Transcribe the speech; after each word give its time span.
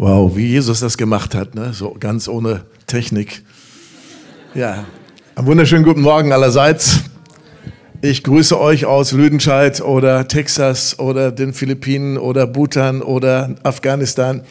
Wow, 0.00 0.36
wie 0.36 0.46
Jesus 0.46 0.78
das 0.78 0.96
gemacht 0.96 1.34
hat, 1.34 1.56
ne? 1.56 1.72
so 1.72 1.96
ganz 1.98 2.28
ohne 2.28 2.60
Technik. 2.86 3.42
Ja, 4.54 4.84
einen 5.34 5.46
wunderschönen 5.48 5.82
guten 5.82 6.02
Morgen 6.02 6.32
allerseits. 6.32 7.00
Ich 8.00 8.22
grüße 8.22 8.60
euch 8.60 8.86
aus 8.86 9.10
Lüdenscheid 9.10 9.80
oder 9.80 10.28
Texas 10.28 11.00
oder 11.00 11.32
den 11.32 11.52
Philippinen 11.52 12.16
oder 12.16 12.46
Bhutan 12.46 13.02
oder 13.02 13.56
Afghanistan 13.64 14.42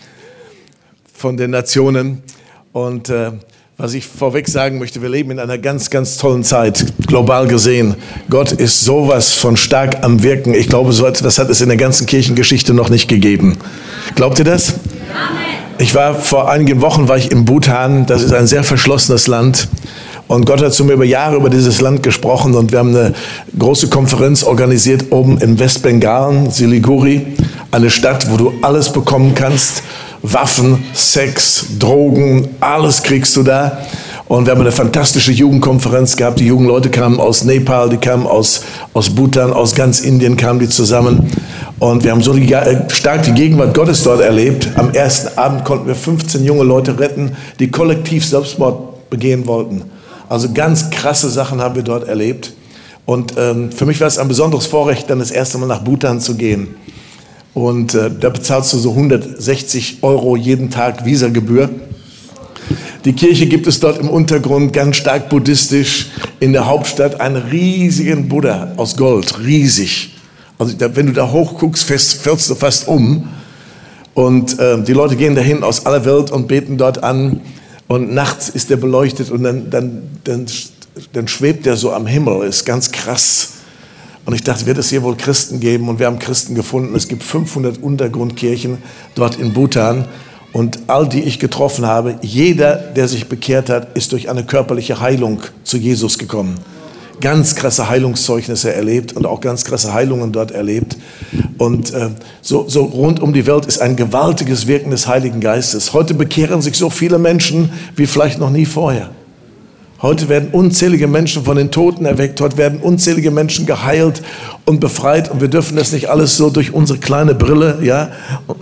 von 1.14 1.38
den 1.38 1.52
Nationen. 1.52 2.23
Und 2.73 3.07
äh, 3.07 3.32
was 3.80 3.94
ich 3.94 4.07
vorweg 4.07 4.48
sagen 4.48 4.80
möchte, 4.80 5.04
wir 5.04 5.09
leben 5.09 5.30
in 5.30 5.38
einer 5.38 5.59
ganz, 5.59 5.91
ganz 5.91 6.18
tollen 6.18 6.44
Zeit, 6.44 6.84
global 7.05 7.48
gesehen. 7.48 7.94
Gott 8.27 8.52
ist 8.52 8.82
sowas 8.82 9.34
von 9.34 9.55
stark 9.55 10.04
am 10.04 10.23
Wirken. 10.23 10.55
Ich 10.55 10.68
glaube, 10.68 10.94
so 10.94 11.05
etwas 11.05 11.38
hat 11.38 11.52
es 11.52 11.62
in 11.62 11.68
der 11.68 11.77
ganzen 11.77 12.08
Kirchengeschichte 12.08 12.73
noch 12.73 12.90
nicht 12.90 13.08
gegeben. 13.08 13.55
Glaubt 14.16 14.40
ihr 14.40 14.45
das? 14.45 14.73
Ich 15.77 15.94
war 15.94 16.16
vor 16.16 16.50
einigen 16.50 16.81
Wochen 16.81 17.08
war 17.08 17.17
ich 17.17 17.31
in 17.31 17.45
Bhutan. 17.45 18.08
Das 18.08 18.23
ist 18.23 18.34
ein 18.34 18.48
sehr 18.48 18.63
verschlossenes 18.63 19.27
Land. 19.27 19.67
Und 20.28 20.48
Gott 20.48 20.64
hat 20.64 20.73
zu 20.73 20.84
mir 20.84 20.94
über 20.94 21.05
Jahre 21.05 21.36
über 21.36 21.52
dieses 21.52 21.80
Land 21.80 22.02
gesprochen 22.02 22.55
und 22.55 22.72
wir 22.72 22.80
haben 22.80 22.95
eine 22.95 23.14
große 23.59 23.89
Konferenz 23.89 24.44
organisiert 24.44 25.05
oben 25.12 25.38
in 25.38 25.59
Westbengalen, 25.59 26.50
Siliguri, 26.50 27.28
eine 27.70 27.91
Stadt, 27.91 28.30
wo 28.31 28.38
du 28.38 28.53
alles 28.64 28.91
bekommen 28.91 29.36
kannst. 29.36 29.84
Waffen, 30.21 30.84
Sex, 30.94 31.66
Drogen, 31.80 32.48
alles 32.59 33.03
kriegst 33.03 33.35
du 33.35 33.44
da. 33.44 33.80
Und 34.27 34.45
wir 34.45 34.52
haben 34.52 34.62
eine 34.62 34.73
fantastische 34.73 35.31
Jugendkonferenz 35.31 36.17
gehabt. 36.17 36.39
Die 36.39 36.48
jungen 36.48 36.67
Leute 36.67 36.89
kamen 36.89 37.20
aus 37.20 37.45
Nepal, 37.45 37.89
die 37.89 37.98
kamen 37.98 38.27
aus, 38.27 38.61
aus 38.94 39.09
Bhutan, 39.09 39.53
aus 39.53 39.73
ganz 39.73 40.02
Indien 40.02 40.35
kamen 40.35 40.59
die 40.59 40.67
zusammen. 40.67 41.31
Und 41.80 42.03
wir 42.03 42.11
haben 42.11 42.22
so 42.22 42.34
die, 42.34 42.52
äh, 42.52 42.89
stark 42.89 43.23
die 43.23 43.31
Gegenwart 43.31 43.73
Gottes 43.73 44.03
dort 44.03 44.20
erlebt. 44.20 44.70
Am 44.75 44.91
ersten 44.94 45.38
Abend 45.38 45.63
konnten 45.63 45.88
wir 45.88 45.95
15 45.95 46.44
junge 46.44 46.63
Leute 46.63 46.99
retten, 46.99 47.38
die 47.59 47.72
kollektiv 47.72 48.25
Selbstmord 48.25 49.09
begehen 49.09 49.47
wollten. 49.47 49.83
Also 50.27 50.52
ganz 50.52 50.89
krasse 50.89 51.30
Sachen 51.30 51.61
haben 51.61 51.75
wir 51.75 51.83
dort 51.83 52.08
erlebt. 52.08 52.53
Und 53.05 53.36
ähm, 53.38 53.72
für 53.72 53.86
mich 53.86 54.02
war 54.02 54.08
es 54.08 54.17
ein 54.17 54.27
besonderes 54.27 54.66
Vorrecht, 54.66 55.09
dann 55.09 55.20
das 55.20 55.31
erste 55.31 55.58
Mal 55.58 55.67
nach 55.67 55.81
Bhutan 55.81 56.20
zu 56.20 56.36
gehen. 56.36 56.75
Und 57.58 57.95
äh, 57.95 58.11
da 58.11 58.30
bezahlst 58.30 58.72
du 58.73 58.77
so 58.77 58.91
160 58.91 60.03
Euro 60.03 60.36
jeden 60.36 60.69
Tag 60.69 61.05
Visagebühr. 61.05 61.72
Die 63.03 63.14
Kirche 63.14 63.47
gibt 63.47 63.66
es 63.66 63.80
dort 63.80 63.97
im 63.97 64.09
Untergrund, 64.09 64.73
ganz 64.73 64.97
stark 64.97 65.30
buddhistisch. 65.30 66.11
In 66.39 66.53
der 66.53 66.67
Hauptstadt 66.67 67.19
einen 67.19 67.38
riesigen 67.38 68.30
Buddha 68.30 68.73
aus 68.77 68.95
Gold, 68.95 69.39
riesig. 69.39 70.14
Also 70.59 70.77
da, 70.77 70.95
wenn 70.95 71.08
du 71.08 71.14
da 71.14 71.31
hochguckst, 71.31 71.83
fällst 71.83 72.23
du 72.47 72.53
fast 72.53 72.88
um. 72.88 73.27
Und 74.14 74.59
äh, 74.59 74.83
die 74.83 74.94
Leute 74.94 75.16
gehen 75.16 75.33
dahin 75.33 75.64
aus 75.64 75.88
aller 75.88 76.05
Welt 76.05 76.30
und 76.30 76.47
beten 76.47 76.77
dort 76.77 77.03
an. 77.03 77.42
Und 77.88 78.14
nachts 78.14 78.49
ist 78.49 78.69
der 78.69 78.77
beleuchtet 78.77 79.31
und 79.31 79.42
dann, 79.42 79.71
dann, 79.71 80.03
dann, 80.25 80.45
dann 81.11 81.27
schwebt 81.27 81.66
der 81.66 81.75
so 81.75 81.92
am 81.92 82.05
Himmel. 82.05 82.47
Ist 82.47 82.66
ganz 82.66 82.92
krass. 82.92 83.53
Und 84.28 84.33
ich 84.33 84.44
dachte, 84.44 84.66
wird 84.66 84.78
es 84.78 84.89
hier 84.89 85.03
wohl 85.03 85.16
Christen 85.16 85.61
geben? 85.61 85.88
Und 85.88 86.00
wir 86.00 86.06
haben 86.06 86.20
Christen 86.20 86.53
gefunden. 86.53 86.94
Es 86.95 87.08
gibt 87.08 87.23
500 87.23 87.81
Untergrundkirchen 87.81 88.78
dort 89.16 89.38
in 89.38 89.53
Bhutan. 89.53 90.06
Und 90.52 90.80
all 90.88 91.08
die 91.08 91.23
ich 91.23 91.39
getroffen 91.39 91.86
habe, 91.86 92.20
jeder, 92.22 92.75
der 92.75 93.08
sich 93.08 93.30
bekehrt 93.30 93.70
hat, 93.70 93.95
ist 93.95 94.11
durch 94.11 94.30
eine 94.30 94.44
körperliche 94.44 95.00
Heilung 95.00 95.44
zu 95.64 95.78
Jesus 95.78 96.17
gekommen 96.17 96.55
ganz 97.20 97.55
krasse 97.55 97.89
Heilungszeugnisse 97.89 98.72
erlebt 98.72 99.14
und 99.14 99.25
auch 99.25 99.42
ganz 99.42 99.66
krasse 99.66 99.92
Heilungen 99.92 100.31
dort 100.31 100.52
erlebt. 100.52 100.98
Und 101.58 101.92
äh, 101.92 102.09
so, 102.44 102.70
so 102.70 102.83
rund 102.83 103.20
um 103.20 103.33
die 103.33 103.48
Welt 103.48 103.66
ist 103.66 103.81
ein 103.81 103.95
gewaltiges 103.95 104.67
Wirken 104.67 104.92
des 104.92 105.08
Heiligen 105.08 105.39
Geistes. 105.39 105.94
Heute 105.94 106.14
bekehren 106.14 106.61
sich 106.61 106.78
so 106.78 106.92
viele 106.92 107.17
Menschen 107.17 107.72
wie 107.95 108.05
vielleicht 108.05 108.38
noch 108.39 108.52
nie 108.52 108.67
vorher. 108.67 109.09
Heute 110.00 110.30
werden 110.30 110.50
unzählige 110.52 111.08
Menschen 111.08 111.44
von 111.44 111.58
den 111.58 111.72
Toten 111.72 112.05
erweckt, 112.05 112.39
heute 112.39 112.58
werden 112.58 112.82
unzählige 112.82 113.32
Menschen 113.32 113.66
geheilt 113.66 114.21
und 114.66 114.80
befreit 114.80 115.32
und 115.32 115.42
wir 115.42 115.48
dürfen 115.48 115.76
das 115.76 115.92
nicht 115.92 116.08
alles 116.08 116.38
so 116.38 116.52
durch 116.52 116.71
unsere 116.71 116.99
kleine 116.99 117.33
Brille, 117.33 117.80
ja, 117.82 118.10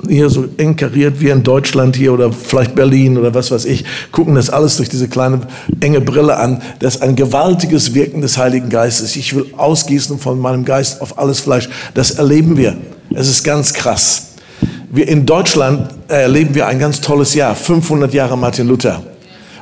hier 0.08 0.30
so 0.30 0.46
eng 0.56 0.78
kariert 0.78 1.20
wie 1.20 1.28
in 1.28 1.44
Deutschland 1.44 1.98
hier 1.98 2.14
oder 2.14 2.32
vielleicht 2.32 2.74
Berlin 2.74 3.18
oder 3.18 3.34
was 3.34 3.52
weiß 3.52 3.66
ich, 3.66 3.84
gucken 4.14 4.36
das 4.36 4.50
alles 4.50 4.78
durch 4.78 4.88
diese 4.88 5.10
kleine 5.10 5.42
enge 5.82 6.00
Brille 6.00 6.38
an. 6.38 6.62
Das 6.80 6.96
ist 6.96 7.02
ein 7.02 7.18
gewaltiges 7.18 7.94
Wirken 7.94 8.22
des 8.22 8.38
Heiligen 8.38 8.70
Geistes. 8.70 9.18
Ich 9.18 9.36
will 9.36 9.48
ausgießen 9.58 10.18
von 10.20 10.40
meinem 10.40 10.64
Geist 10.64 11.02
auf 11.02 11.20
alles 11.20 11.42
Fleisch. 11.42 11.68
Das 11.96 12.12
erleben 12.12 12.56
wir. 12.56 12.78
Es 13.14 13.28
ist 13.28 13.44
ganz 13.44 13.74
krass. 13.74 14.36
Wir 14.90 15.10
in 15.10 15.26
Deutschland 15.26 15.90
erleben 16.08 16.56
wir 16.56 16.68
ein 16.68 16.80
ganz 16.80 17.02
tolles 17.02 17.34
Jahr, 17.34 17.56
500 17.56 18.14
Jahre 18.14 18.38
Martin 18.38 18.70
Luther. 18.70 19.04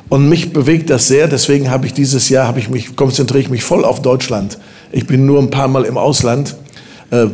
Und 0.08 0.28
mich 0.28 0.52
bewegt 0.52 0.90
das 0.90 1.08
sehr, 1.08 1.28
deswegen 1.28 1.70
habe 1.70 1.86
ich 1.86 1.94
dieses 1.94 2.28
Jahr, 2.28 2.46
habe 2.46 2.58
ich 2.58 2.68
mich, 2.68 2.94
konzentriere 2.94 3.40
ich 3.40 3.50
mich 3.50 3.64
voll 3.64 3.84
auf 3.84 4.02
Deutschland. 4.02 4.58
Ich 4.92 5.06
bin 5.06 5.26
nur 5.26 5.40
ein 5.40 5.50
paar 5.50 5.68
Mal 5.68 5.84
im 5.84 5.96
Ausland 5.96 6.56
äh, 7.10 7.26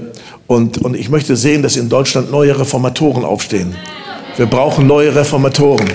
und, 0.47 0.78
und 0.78 0.97
ich 0.97 1.08
möchte 1.10 1.36
sehen, 1.36 1.62
dass 1.62 1.76
in 1.76 1.88
Deutschland 1.88 2.31
neue 2.31 2.58
Reformatoren 2.58 3.25
aufstehen. 3.25 3.75
Wir 4.36 4.47
brauchen 4.47 4.86
neue 4.86 5.14
Reformatoren. 5.14 5.88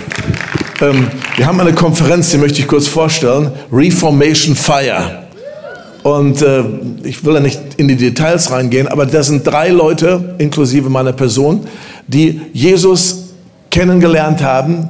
Ähm, 0.81 1.08
wir 1.38 1.46
haben 1.46 1.59
eine 1.59 1.74
Konferenz, 1.74 2.31
die 2.31 2.38
möchte 2.38 2.59
ich 2.59 2.68
kurz 2.68 2.88
vorstellen, 2.88 3.52
Reformation 3.72 4.56
Fire. 4.56 5.24
Und 6.03 6.42
äh, 6.42 6.63
ich 7.03 7.25
will 7.25 7.34
da 7.34 7.40
nicht 7.40 7.59
in 7.78 7.88
die 7.88 7.96
Details 7.96 8.52
reingehen, 8.52 8.88
aber 8.88 9.06
da 9.06 9.24
sind 9.24 9.47
drei 9.47 9.69
Leute, 9.69 10.36
inklusive 10.38 10.90
meiner 10.90 11.13
Person, 11.13 11.66
die 12.07 12.42
Jesus 12.53 13.30
kennengelernt 13.72 14.44
haben, 14.44 14.88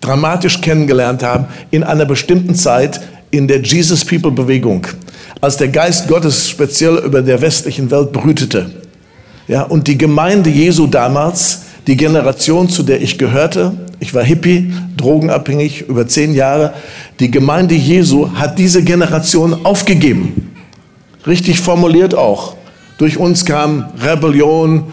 dramatisch 0.00 0.60
kennengelernt 0.60 1.22
haben 1.22 1.46
in 1.70 1.82
einer 1.82 2.04
bestimmten 2.04 2.54
Zeit 2.54 3.00
in 3.30 3.48
der 3.48 3.60
Jesus 3.60 4.04
People 4.04 4.30
Bewegung, 4.30 4.86
als 5.40 5.56
der 5.56 5.68
Geist 5.68 6.08
Gottes 6.08 6.48
speziell 6.48 6.96
über 6.98 7.22
der 7.22 7.40
westlichen 7.40 7.90
Welt 7.90 8.12
brütete. 8.12 8.70
Ja, 9.48 9.62
und 9.62 9.86
die 9.86 9.98
Gemeinde 9.98 10.50
Jesu 10.50 10.86
damals, 10.86 11.62
die 11.86 11.96
Generation, 11.96 12.68
zu 12.68 12.82
der 12.82 13.00
ich 13.00 13.18
gehörte, 13.18 13.72
ich 14.00 14.12
war 14.14 14.24
Hippie, 14.24 14.72
drogenabhängig 14.96 15.82
über 15.82 16.06
zehn 16.06 16.34
Jahre, 16.34 16.74
die 17.20 17.30
Gemeinde 17.30 17.74
Jesu 17.74 18.30
hat 18.34 18.58
diese 18.58 18.82
Generation 18.82 19.64
aufgegeben. 19.64 20.52
Richtig 21.26 21.60
formuliert 21.60 22.14
auch. 22.14 22.56
Durch 22.98 23.18
uns 23.18 23.44
kam 23.44 23.86
Rebellion, 24.02 24.92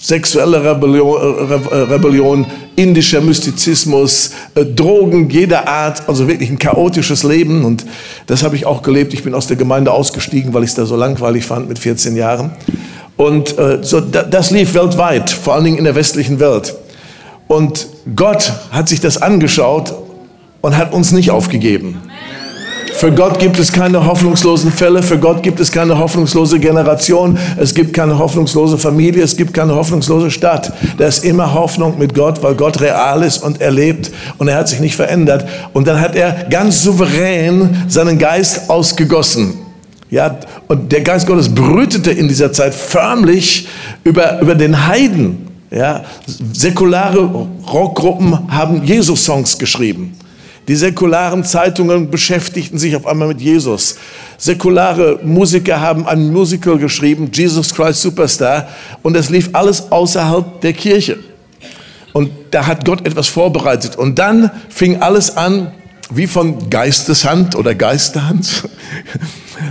sexuelle 0.00 0.64
Rebellion, 0.64 1.50
äh, 1.70 1.74
Rebellion 1.74 2.46
indischer 2.76 3.20
Mystizismus, 3.20 4.30
äh, 4.54 4.64
Drogen 4.64 5.28
jeder 5.28 5.68
Art, 5.68 6.08
also 6.08 6.26
wirklich 6.26 6.50
ein 6.50 6.58
chaotisches 6.58 7.22
Leben. 7.22 7.64
Und 7.64 7.84
das 8.26 8.42
habe 8.42 8.56
ich 8.56 8.66
auch 8.66 8.82
gelebt. 8.82 9.12
Ich 9.12 9.22
bin 9.22 9.34
aus 9.34 9.46
der 9.46 9.56
Gemeinde 9.56 9.92
ausgestiegen, 9.92 10.54
weil 10.54 10.64
ich 10.64 10.70
es 10.70 10.76
da 10.76 10.86
so 10.86 10.96
langweilig 10.96 11.44
fand 11.44 11.68
mit 11.68 11.78
14 11.78 12.16
Jahren. 12.16 12.52
Und 13.16 13.58
äh, 13.58 13.78
so, 13.82 14.00
das 14.00 14.50
lief 14.50 14.72
weltweit, 14.72 15.28
vor 15.28 15.54
allen 15.54 15.64
Dingen 15.64 15.78
in 15.78 15.84
der 15.84 15.94
westlichen 15.94 16.40
Welt. 16.40 16.74
Und 17.48 17.88
Gott 18.16 18.52
hat 18.70 18.88
sich 18.88 19.00
das 19.00 19.20
angeschaut 19.20 19.92
und 20.62 20.76
hat 20.76 20.92
uns 20.92 21.12
nicht 21.12 21.30
aufgegeben. 21.30 22.00
Für 23.00 23.10
Gott 23.10 23.38
gibt 23.38 23.58
es 23.58 23.72
keine 23.72 24.04
hoffnungslosen 24.04 24.70
Fälle, 24.70 25.02
für 25.02 25.16
Gott 25.16 25.42
gibt 25.42 25.58
es 25.58 25.72
keine 25.72 25.98
hoffnungslose 25.98 26.60
Generation, 26.60 27.38
es 27.56 27.72
gibt 27.72 27.94
keine 27.94 28.18
hoffnungslose 28.18 28.76
Familie, 28.76 29.24
es 29.24 29.38
gibt 29.38 29.54
keine 29.54 29.74
hoffnungslose 29.74 30.30
Stadt. 30.30 30.70
Da 30.98 31.06
ist 31.06 31.24
immer 31.24 31.54
Hoffnung 31.54 31.98
mit 31.98 32.14
Gott, 32.14 32.42
weil 32.42 32.54
Gott 32.56 32.78
real 32.82 33.22
ist 33.22 33.38
und 33.38 33.58
er 33.58 33.70
lebt 33.70 34.10
und 34.36 34.48
er 34.48 34.58
hat 34.58 34.68
sich 34.68 34.80
nicht 34.80 34.96
verändert. 34.96 35.48
Und 35.72 35.88
dann 35.88 35.98
hat 35.98 36.14
er 36.14 36.44
ganz 36.50 36.82
souverän 36.82 37.84
seinen 37.88 38.18
Geist 38.18 38.68
ausgegossen. 38.68 39.54
Ja, 40.10 40.38
und 40.68 40.92
der 40.92 41.00
Geist 41.00 41.26
Gottes 41.26 41.48
brütete 41.48 42.10
in 42.10 42.28
dieser 42.28 42.52
Zeit 42.52 42.74
förmlich 42.74 43.66
über, 44.04 44.42
über 44.42 44.54
den 44.54 44.86
Heiden. 44.88 45.48
Ja, 45.70 46.04
säkulare 46.52 47.46
Rockgruppen 47.66 48.50
haben 48.50 48.84
Jesus-Songs 48.84 49.58
geschrieben. 49.58 50.18
Die 50.70 50.76
säkularen 50.76 51.42
Zeitungen 51.42 52.12
beschäftigten 52.12 52.78
sich 52.78 52.94
auf 52.94 53.04
einmal 53.04 53.26
mit 53.26 53.40
Jesus. 53.40 53.96
Säkulare 54.38 55.18
Musiker 55.24 55.80
haben 55.80 56.06
ein 56.06 56.32
Musical 56.32 56.78
geschrieben, 56.78 57.28
Jesus 57.34 57.74
Christ 57.74 58.02
Superstar, 58.02 58.68
und 59.02 59.16
es 59.16 59.30
lief 59.30 59.50
alles 59.52 59.90
außerhalb 59.90 60.60
der 60.60 60.72
Kirche. 60.72 61.18
Und 62.12 62.30
da 62.52 62.68
hat 62.68 62.84
Gott 62.84 63.04
etwas 63.04 63.26
vorbereitet. 63.26 63.96
Und 63.96 64.20
dann 64.20 64.48
fing 64.68 65.02
alles 65.02 65.36
an, 65.36 65.72
wie 66.08 66.28
von 66.28 66.70
Geisteshand 66.70 67.56
oder 67.56 67.74
Geisterhand. 67.74 68.68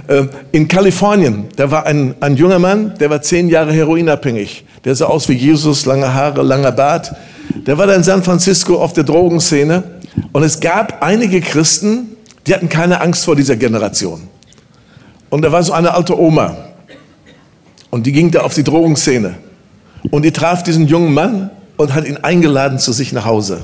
Äh, 0.07 0.28
in 0.51 0.68
Kalifornien, 0.68 1.46
da 1.56 1.72
war 1.72 1.88
ein, 1.88 2.13
ein 2.19 2.36
junger 2.36 2.60
Mann, 2.60 2.94
der 3.00 3.10
war 3.10 3.24
zehn 3.24 3.50
Jahre 3.50 3.74
heroinabhängig. 3.74 4.63
Der 4.86 4.94
sah 4.94 5.06
aus 5.06 5.28
wie 5.30 5.34
Jesus, 5.34 5.88
lange 5.88 6.13
Haare, 6.13 6.44
langer 6.44 6.72
Bart. 6.72 7.16
Der 7.66 7.75
war 7.80 7.88
da 7.88 7.96
in 7.96 8.04
San 8.04 8.22
Francisco 8.22 8.75
auf 8.75 8.94
der 8.94 9.04
Drogenszene 9.04 9.84
und 10.32 10.44
es 10.44 10.60
gab 10.60 11.04
einige 11.04 11.42
Christen, 11.42 12.16
die 12.48 12.54
hatten 12.54 12.70
keine 12.70 13.02
Angst 13.02 13.26
vor 13.26 13.36
dieser 13.36 13.56
Generation. 13.56 14.28
Und 15.30 15.44
da 15.44 15.52
war 15.52 15.64
so 15.64 15.74
eine 15.74 15.94
alte 15.94 16.20
Oma. 16.20 16.58
Und 17.92 18.06
die 18.06 18.12
ging 18.12 18.32
da 18.32 18.42
auf 18.42 18.54
die 18.54 18.64
Drogenszene. 18.64 19.36
Und 20.12 20.24
die 20.24 20.32
traf 20.32 20.64
diesen 20.64 20.88
jungen 20.88 21.14
Mann 21.14 21.52
und 21.78 21.94
hat 21.94 22.06
ihn 22.06 22.18
eingeladen 22.18 22.80
zu 22.80 22.92
sich 22.92 23.14
nach 23.14 23.26
Hause. 23.26 23.64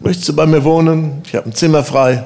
Möchtest 0.00 0.28
du 0.28 0.36
bei 0.36 0.46
mir 0.46 0.64
wohnen? 0.64 1.22
Ich 1.26 1.34
habe 1.34 1.48
ein 1.48 1.54
Zimmer 1.54 1.84
frei. 1.84 2.24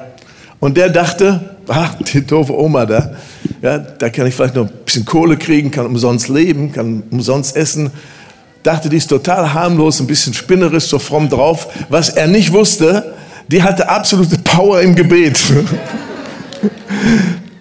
Und 0.59 0.77
der 0.77 0.89
dachte, 0.89 1.55
ah, 1.67 1.89
die 2.13 2.25
doofe 2.25 2.57
Oma 2.57 2.85
da, 2.85 3.13
ja, 3.61 3.77
da 3.77 4.09
kann 4.09 4.27
ich 4.27 4.35
vielleicht 4.35 4.55
noch 4.55 4.67
ein 4.67 4.73
bisschen 4.85 5.05
Kohle 5.05 5.37
kriegen, 5.37 5.71
kann 5.71 5.85
umsonst 5.85 6.29
leben, 6.29 6.71
kann 6.71 7.03
umsonst 7.11 7.55
essen. 7.55 7.91
Dachte, 8.63 8.89
die 8.89 8.97
ist 8.97 9.07
total 9.07 9.53
harmlos, 9.53 9.99
ein 9.99 10.07
bisschen 10.07 10.33
spinnerisch, 10.33 10.85
so 10.85 10.99
fromm 10.99 11.29
drauf. 11.29 11.67
Was 11.89 12.09
er 12.09 12.27
nicht 12.27 12.51
wusste, 12.51 13.13
die 13.47 13.63
hatte 13.63 13.89
absolute 13.89 14.37
Power 14.39 14.81
im 14.81 14.95
Gebet. 14.95 15.39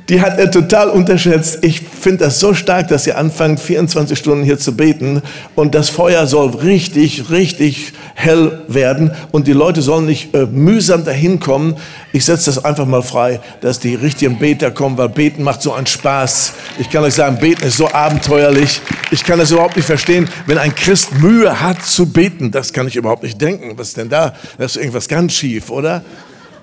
die 0.08 0.22
hat 0.22 0.38
er 0.38 0.50
total 0.50 0.88
unterschätzt. 0.88 1.58
Ich 1.62 1.82
finde 1.82 2.24
das 2.24 2.40
so 2.40 2.54
stark, 2.54 2.88
dass 2.88 3.04
sie 3.04 3.12
anfangen, 3.12 3.58
24 3.58 4.18
Stunden 4.18 4.42
hier 4.42 4.58
zu 4.58 4.74
beten 4.74 5.22
und 5.54 5.74
das 5.74 5.90
Feuer 5.90 6.26
soll 6.26 6.48
richtig, 6.56 7.30
richtig 7.30 7.92
hell 8.14 8.60
werden 8.68 9.12
und 9.32 9.46
die 9.46 9.52
Leute 9.52 9.82
sollen 9.82 10.06
nicht 10.06 10.34
äh, 10.34 10.46
mühsam 10.46 11.04
dahin 11.04 11.40
kommen. 11.40 11.76
Ich 12.12 12.24
setze 12.24 12.46
das 12.46 12.64
einfach 12.64 12.86
mal 12.86 13.02
frei, 13.02 13.40
dass 13.60 13.80
die 13.80 13.94
richtigen 13.94 14.38
Beter 14.38 14.70
kommen, 14.70 14.96
weil 14.96 15.10
Beten 15.10 15.42
macht 15.42 15.60
so 15.60 15.74
einen 15.74 15.86
Spaß. 15.86 16.54
Ich 16.78 16.88
kann 16.88 17.04
euch 17.04 17.14
sagen, 17.14 17.38
Beten 17.38 17.64
ist 17.64 17.76
so 17.76 17.88
abenteuerlich. 17.88 18.80
Ich 19.10 19.24
kann 19.24 19.38
das 19.38 19.50
überhaupt 19.50 19.76
nicht 19.76 19.86
verstehen, 19.86 20.28
wenn 20.46 20.56
ein 20.56 20.74
Christ 20.74 21.18
Mühe 21.20 21.60
hat 21.60 21.84
zu 21.84 22.06
beten. 22.06 22.50
Das 22.50 22.72
kann 22.72 22.88
ich 22.88 22.96
überhaupt 22.96 23.22
nicht 23.22 23.40
denken. 23.40 23.72
Was 23.76 23.88
ist 23.88 23.98
denn 23.98 24.08
da? 24.08 24.34
Da 24.56 24.64
ist 24.64 24.76
irgendwas 24.76 25.06
ganz 25.06 25.34
schief, 25.34 25.70
oder? 25.70 26.02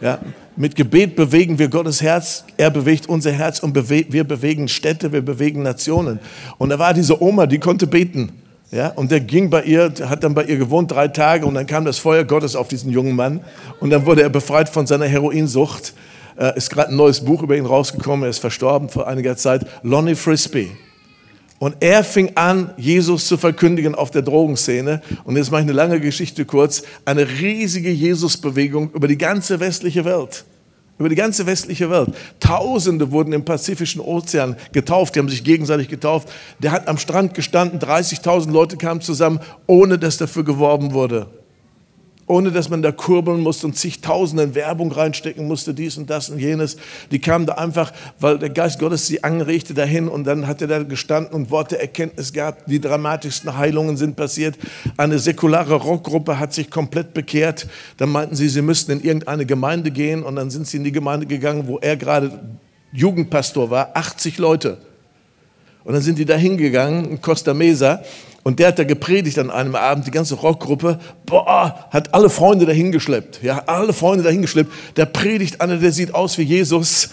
Ja, 0.01 0.19
mit 0.57 0.75
Gebet 0.75 1.15
bewegen 1.15 1.59
wir 1.59 1.67
Gottes 1.67 2.01
Herz, 2.01 2.45
er 2.57 2.69
bewegt 2.69 3.07
unser 3.07 3.31
Herz 3.31 3.59
und 3.59 3.73
bewe 3.73 4.05
wir 4.09 4.23
bewegen 4.23 4.67
Städte, 4.67 5.11
wir 5.11 5.21
bewegen 5.21 5.63
Nationen. 5.63 6.19
Und 6.57 6.69
da 6.69 6.79
war 6.79 6.93
diese 6.93 7.21
Oma, 7.21 7.45
die 7.45 7.59
konnte 7.59 7.87
beten. 7.87 8.31
Ja, 8.71 8.89
und 8.89 9.11
der 9.11 9.19
ging 9.19 9.49
bei 9.49 9.63
ihr, 9.63 9.93
hat 10.09 10.23
dann 10.23 10.33
bei 10.33 10.43
ihr 10.43 10.57
gewohnt 10.57 10.91
drei 10.91 11.07
Tage 11.07 11.45
und 11.45 11.53
dann 11.53 11.67
kam 11.67 11.85
das 11.85 11.97
Feuer 11.97 12.23
Gottes 12.23 12.55
auf 12.55 12.67
diesen 12.67 12.91
jungen 12.91 13.15
Mann 13.15 13.41
und 13.79 13.89
dann 13.89 14.05
wurde 14.05 14.21
er 14.21 14.29
befreit 14.29 14.69
von 14.69 14.87
seiner 14.87 15.05
Heroinsucht. 15.05 15.93
Äh, 16.37 16.57
ist 16.57 16.69
gerade 16.69 16.89
ein 16.89 16.97
neues 16.97 17.23
Buch 17.23 17.41
über 17.43 17.55
ihn 17.55 17.65
rausgekommen, 17.65 18.23
er 18.23 18.29
ist 18.29 18.39
verstorben 18.39 18.89
vor 18.89 19.07
einiger 19.07 19.37
Zeit, 19.37 19.65
Lonnie 19.83 20.15
Frisbee. 20.15 20.71
Und 21.57 21.77
er 21.79 22.03
fing 22.03 22.31
an, 22.35 22.71
Jesus 22.77 23.27
zu 23.27 23.37
verkündigen 23.37 23.95
auf 23.95 24.11
der 24.11 24.21
Drogenszene. 24.21 25.01
Und 25.23 25.37
jetzt 25.37 25.51
mache 25.51 25.61
ich 25.61 25.67
eine 25.67 25.73
lange 25.73 26.01
Geschichte 26.01 26.45
kurz. 26.45 26.83
Eine 27.05 27.27
riesige 27.27 27.91
Jesusbewegung 27.91 28.91
über 28.91 29.07
die 29.07 29.17
ganze 29.17 29.59
westliche 29.59 30.03
Welt. 30.03 30.43
Über 30.97 31.09
die 31.09 31.15
ganze 31.15 31.45
westliche 31.45 31.89
Welt. 31.89 32.09
Tausende 32.39 33.11
wurden 33.11 33.33
im 33.33 33.45
Pazifischen 33.45 34.01
Ozean 34.01 34.55
getauft, 34.71 35.15
die 35.15 35.19
haben 35.19 35.29
sich 35.29 35.43
gegenseitig 35.43 35.89
getauft. 35.89 36.29
Der 36.59 36.71
hat 36.71 36.87
am 36.87 36.97
Strand 36.97 37.33
gestanden, 37.33 37.79
30.000 37.79 38.49
Leute 38.51 38.77
kamen 38.77 39.01
zusammen, 39.01 39.39
ohne 39.67 39.97
dass 39.97 40.17
dafür 40.17 40.43
geworben 40.43 40.93
wurde 40.93 41.27
ohne 42.27 42.51
dass 42.51 42.69
man 42.69 42.81
da 42.81 42.91
kurbeln 42.91 43.41
musste 43.41 43.67
und 43.67 43.77
zigtausenden 43.77 44.55
Werbung 44.55 44.91
reinstecken 44.91 45.47
musste, 45.47 45.73
dies 45.73 45.97
und 45.97 46.09
das 46.09 46.29
und 46.29 46.39
jenes. 46.39 46.77
Die 47.11 47.19
kamen 47.19 47.45
da 47.45 47.53
einfach, 47.53 47.93
weil 48.19 48.39
der 48.39 48.49
Geist 48.49 48.79
Gottes 48.79 49.05
sie 49.05 49.23
anregte 49.23 49.75
dahin 49.75 50.07
und 50.07 50.23
dann 50.23 50.47
hat 50.47 50.61
er 50.61 50.67
da 50.67 50.81
gestanden 50.81 51.33
und 51.33 51.51
Worte 51.51 51.79
Erkenntnis 51.79 52.33
gehabt. 52.33 52.63
Die 52.67 52.81
dramatischsten 52.81 53.55
Heilungen 53.55 53.95
sind 53.95 54.15
passiert. 54.15 54.57
Eine 54.97 55.19
säkulare 55.19 55.75
Rockgruppe 55.75 56.39
hat 56.39 56.53
sich 56.53 56.71
komplett 56.71 57.13
bekehrt. 57.13 57.67
Dann 57.97 58.09
meinten 58.09 58.35
sie, 58.35 58.49
sie 58.49 58.63
müssten 58.63 58.91
in 58.91 59.03
irgendeine 59.03 59.45
Gemeinde 59.45 59.91
gehen 59.91 60.23
und 60.23 60.35
dann 60.35 60.49
sind 60.49 60.65
sie 60.67 60.77
in 60.77 60.83
die 60.83 60.91
Gemeinde 60.91 61.27
gegangen, 61.27 61.67
wo 61.67 61.77
er 61.77 61.95
gerade 61.95 62.39
Jugendpastor 62.91 63.69
war, 63.69 63.91
80 63.93 64.39
Leute. 64.39 64.79
Und 65.83 65.93
dann 65.93 66.01
sind 66.01 66.17
die 66.17 66.25
da 66.25 66.35
hingegangen, 66.35 67.05
in 67.05 67.21
Costa 67.21 67.53
Mesa, 67.53 68.01
und 68.45 68.59
der 68.59 68.67
hat 68.67 68.77
da 68.77 68.83
gepredigt 68.83 69.39
an 69.39 69.49
einem 69.49 69.73
Abend, 69.73 70.05
die 70.05 70.11
ganze 70.11 70.35
Rockgruppe, 70.35 70.99
boah, 71.25 71.87
hat 71.89 72.13
alle 72.13 72.29
Freunde 72.29 72.67
dahingeschleppt. 72.67 73.41
Ja, 73.41 73.63
alle 73.65 73.91
Freunde 73.91 74.23
dahingeschleppt. 74.23 74.71
Der 74.97 75.07
predigt 75.07 75.61
einer, 75.61 75.77
der 75.77 75.91
sieht 75.91 76.13
aus 76.13 76.37
wie 76.37 76.43
Jesus. 76.43 77.09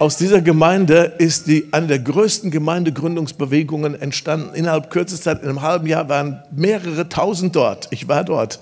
Aus 0.00 0.16
dieser 0.16 0.42
Gemeinde 0.42 1.14
ist 1.18 1.46
die, 1.46 1.68
eine 1.70 1.86
der 1.86 2.00
größten 2.00 2.50
Gemeindegründungsbewegungen 2.50 4.00
entstanden. 4.00 4.52
Innerhalb 4.52 4.90
kürzester 4.90 5.30
Zeit, 5.30 5.44
in 5.44 5.48
einem 5.48 5.62
halben 5.62 5.86
Jahr 5.86 6.08
waren 6.08 6.42
mehrere 6.50 7.08
tausend 7.08 7.54
dort. 7.54 7.86
Ich 7.92 8.08
war 8.08 8.24
dort. 8.24 8.58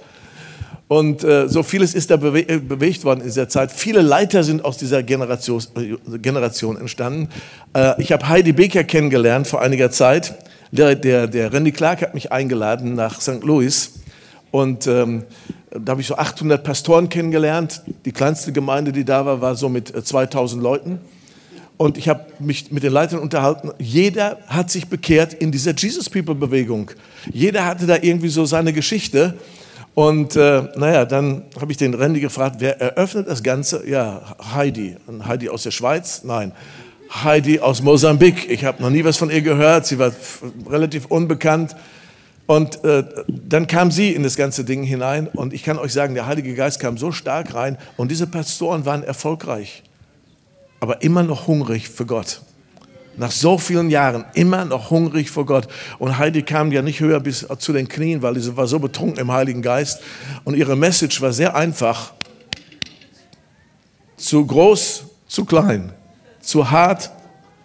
Und 0.88 1.24
äh, 1.24 1.48
so 1.48 1.64
vieles 1.64 1.94
ist 1.94 2.10
da 2.10 2.16
bewe 2.16 2.48
äh, 2.48 2.58
bewegt 2.58 3.04
worden 3.04 3.20
in 3.20 3.26
dieser 3.26 3.48
Zeit. 3.48 3.72
Viele 3.72 4.02
Leiter 4.02 4.44
sind 4.44 4.64
aus 4.64 4.76
dieser 4.76 5.02
Generation, 5.02 5.62
äh, 5.74 6.18
Generation 6.18 6.76
entstanden. 6.76 7.28
Äh, 7.74 8.00
ich 8.00 8.12
habe 8.12 8.28
Heidi 8.28 8.52
Becker 8.52 8.84
kennengelernt 8.84 9.48
vor 9.48 9.60
einiger 9.60 9.90
Zeit. 9.90 10.34
Der, 10.70 10.94
der, 10.94 11.26
der 11.26 11.52
Randy 11.52 11.72
Clark 11.72 12.02
hat 12.02 12.14
mich 12.14 12.30
eingeladen 12.30 12.94
nach 12.94 13.20
St. 13.20 13.42
Louis 13.42 13.94
und 14.50 14.86
ähm, 14.86 15.24
da 15.70 15.92
habe 15.92 16.00
ich 16.00 16.06
so 16.06 16.16
800 16.16 16.62
Pastoren 16.62 17.08
kennengelernt. 17.08 17.82
Die 18.04 18.12
kleinste 18.12 18.52
Gemeinde, 18.52 18.92
die 18.92 19.04
da 19.04 19.26
war, 19.26 19.40
war 19.40 19.54
so 19.54 19.68
mit 19.68 19.92
2000 20.06 20.60
äh, 20.60 20.62
Leuten. 20.62 20.98
Und 21.76 21.98
ich 21.98 22.08
habe 22.08 22.24
mich 22.38 22.72
mit 22.72 22.82
den 22.82 22.92
Leitern 22.92 23.18
unterhalten. 23.18 23.70
Jeder 23.78 24.38
hat 24.46 24.70
sich 24.70 24.86
bekehrt 24.86 25.34
in 25.34 25.52
dieser 25.52 25.74
Jesus 25.74 26.08
People 26.08 26.34
Bewegung. 26.34 26.90
Jeder 27.30 27.66
hatte 27.66 27.86
da 27.86 27.96
irgendwie 28.00 28.28
so 28.28 28.46
seine 28.46 28.72
Geschichte. 28.72 29.34
Und 29.96 30.36
äh, 30.36 30.64
naja, 30.76 31.06
dann 31.06 31.44
habe 31.58 31.72
ich 31.72 31.78
den 31.78 31.94
Randy 31.94 32.20
gefragt, 32.20 32.56
wer 32.58 32.78
eröffnet 32.78 33.28
das 33.28 33.42
Ganze? 33.42 33.88
Ja, 33.88 34.36
Heidi. 34.54 34.94
Und 35.06 35.26
Heidi 35.26 35.48
aus 35.48 35.62
der 35.62 35.70
Schweiz? 35.70 36.20
Nein. 36.22 36.52
Heidi 37.10 37.60
aus 37.60 37.80
Mosambik. 37.80 38.50
Ich 38.50 38.66
habe 38.66 38.82
noch 38.82 38.90
nie 38.90 39.04
was 39.04 39.16
von 39.16 39.30
ihr 39.30 39.40
gehört. 39.40 39.86
Sie 39.86 39.98
war 39.98 40.12
relativ 40.68 41.06
unbekannt. 41.06 41.74
Und 42.44 42.84
äh, 42.84 43.04
dann 43.26 43.66
kam 43.66 43.90
sie 43.90 44.12
in 44.12 44.22
das 44.22 44.36
ganze 44.36 44.64
Ding 44.64 44.82
hinein. 44.82 45.28
Und 45.28 45.54
ich 45.54 45.62
kann 45.62 45.78
euch 45.78 45.94
sagen, 45.94 46.12
der 46.14 46.26
Heilige 46.26 46.54
Geist 46.54 46.78
kam 46.78 46.98
so 46.98 47.10
stark 47.10 47.54
rein. 47.54 47.78
Und 47.96 48.10
diese 48.10 48.26
Pastoren 48.26 48.84
waren 48.84 49.02
erfolgreich, 49.02 49.82
aber 50.78 51.00
immer 51.00 51.22
noch 51.22 51.46
hungrig 51.46 51.88
für 51.88 52.04
Gott. 52.04 52.42
Nach 53.16 53.30
so 53.30 53.58
vielen 53.58 53.90
Jahren 53.90 54.24
immer 54.34 54.64
noch 54.64 54.90
hungrig 54.90 55.30
vor 55.30 55.46
Gott. 55.46 55.68
Und 55.98 56.18
Heidi 56.18 56.42
kam 56.42 56.72
ja 56.72 56.82
nicht 56.82 57.00
höher 57.00 57.20
bis 57.20 57.46
zu 57.58 57.72
den 57.72 57.88
Knien, 57.88 58.22
weil 58.22 58.38
sie 58.38 58.56
war 58.56 58.66
so 58.66 58.78
betrunken 58.78 59.18
im 59.18 59.32
Heiligen 59.32 59.62
Geist. 59.62 60.00
Und 60.44 60.54
ihre 60.54 60.76
Message 60.76 61.20
war 61.20 61.32
sehr 61.32 61.54
einfach. 61.54 62.12
Zu 64.16 64.46
groß, 64.46 65.04
zu 65.26 65.44
klein 65.44 65.92
zu 66.46 66.70
hart 66.70 67.10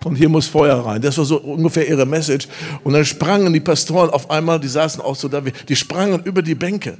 und 0.04 0.16
hier 0.16 0.30
muss 0.30 0.48
Feuer 0.48 0.84
rein. 0.84 1.02
Das 1.02 1.18
war 1.18 1.26
so 1.26 1.38
ungefähr 1.38 1.88
ihre 1.88 2.06
Message. 2.06 2.48
Und 2.84 2.94
dann 2.94 3.06
sprangen 3.06 3.54
die 3.54 3.60
Pastoren 3.60 4.10
auf 4.10 4.30
einmal, 4.32 4.60
die 4.60 4.68
saßen 4.68 5.02
auch 5.02 5.16
so 5.16 5.28
da, 5.28 5.42
die 5.42 5.76
sprangen 5.76 6.24
über 6.24 6.42
die 6.42 6.56
Bänke 6.56 6.98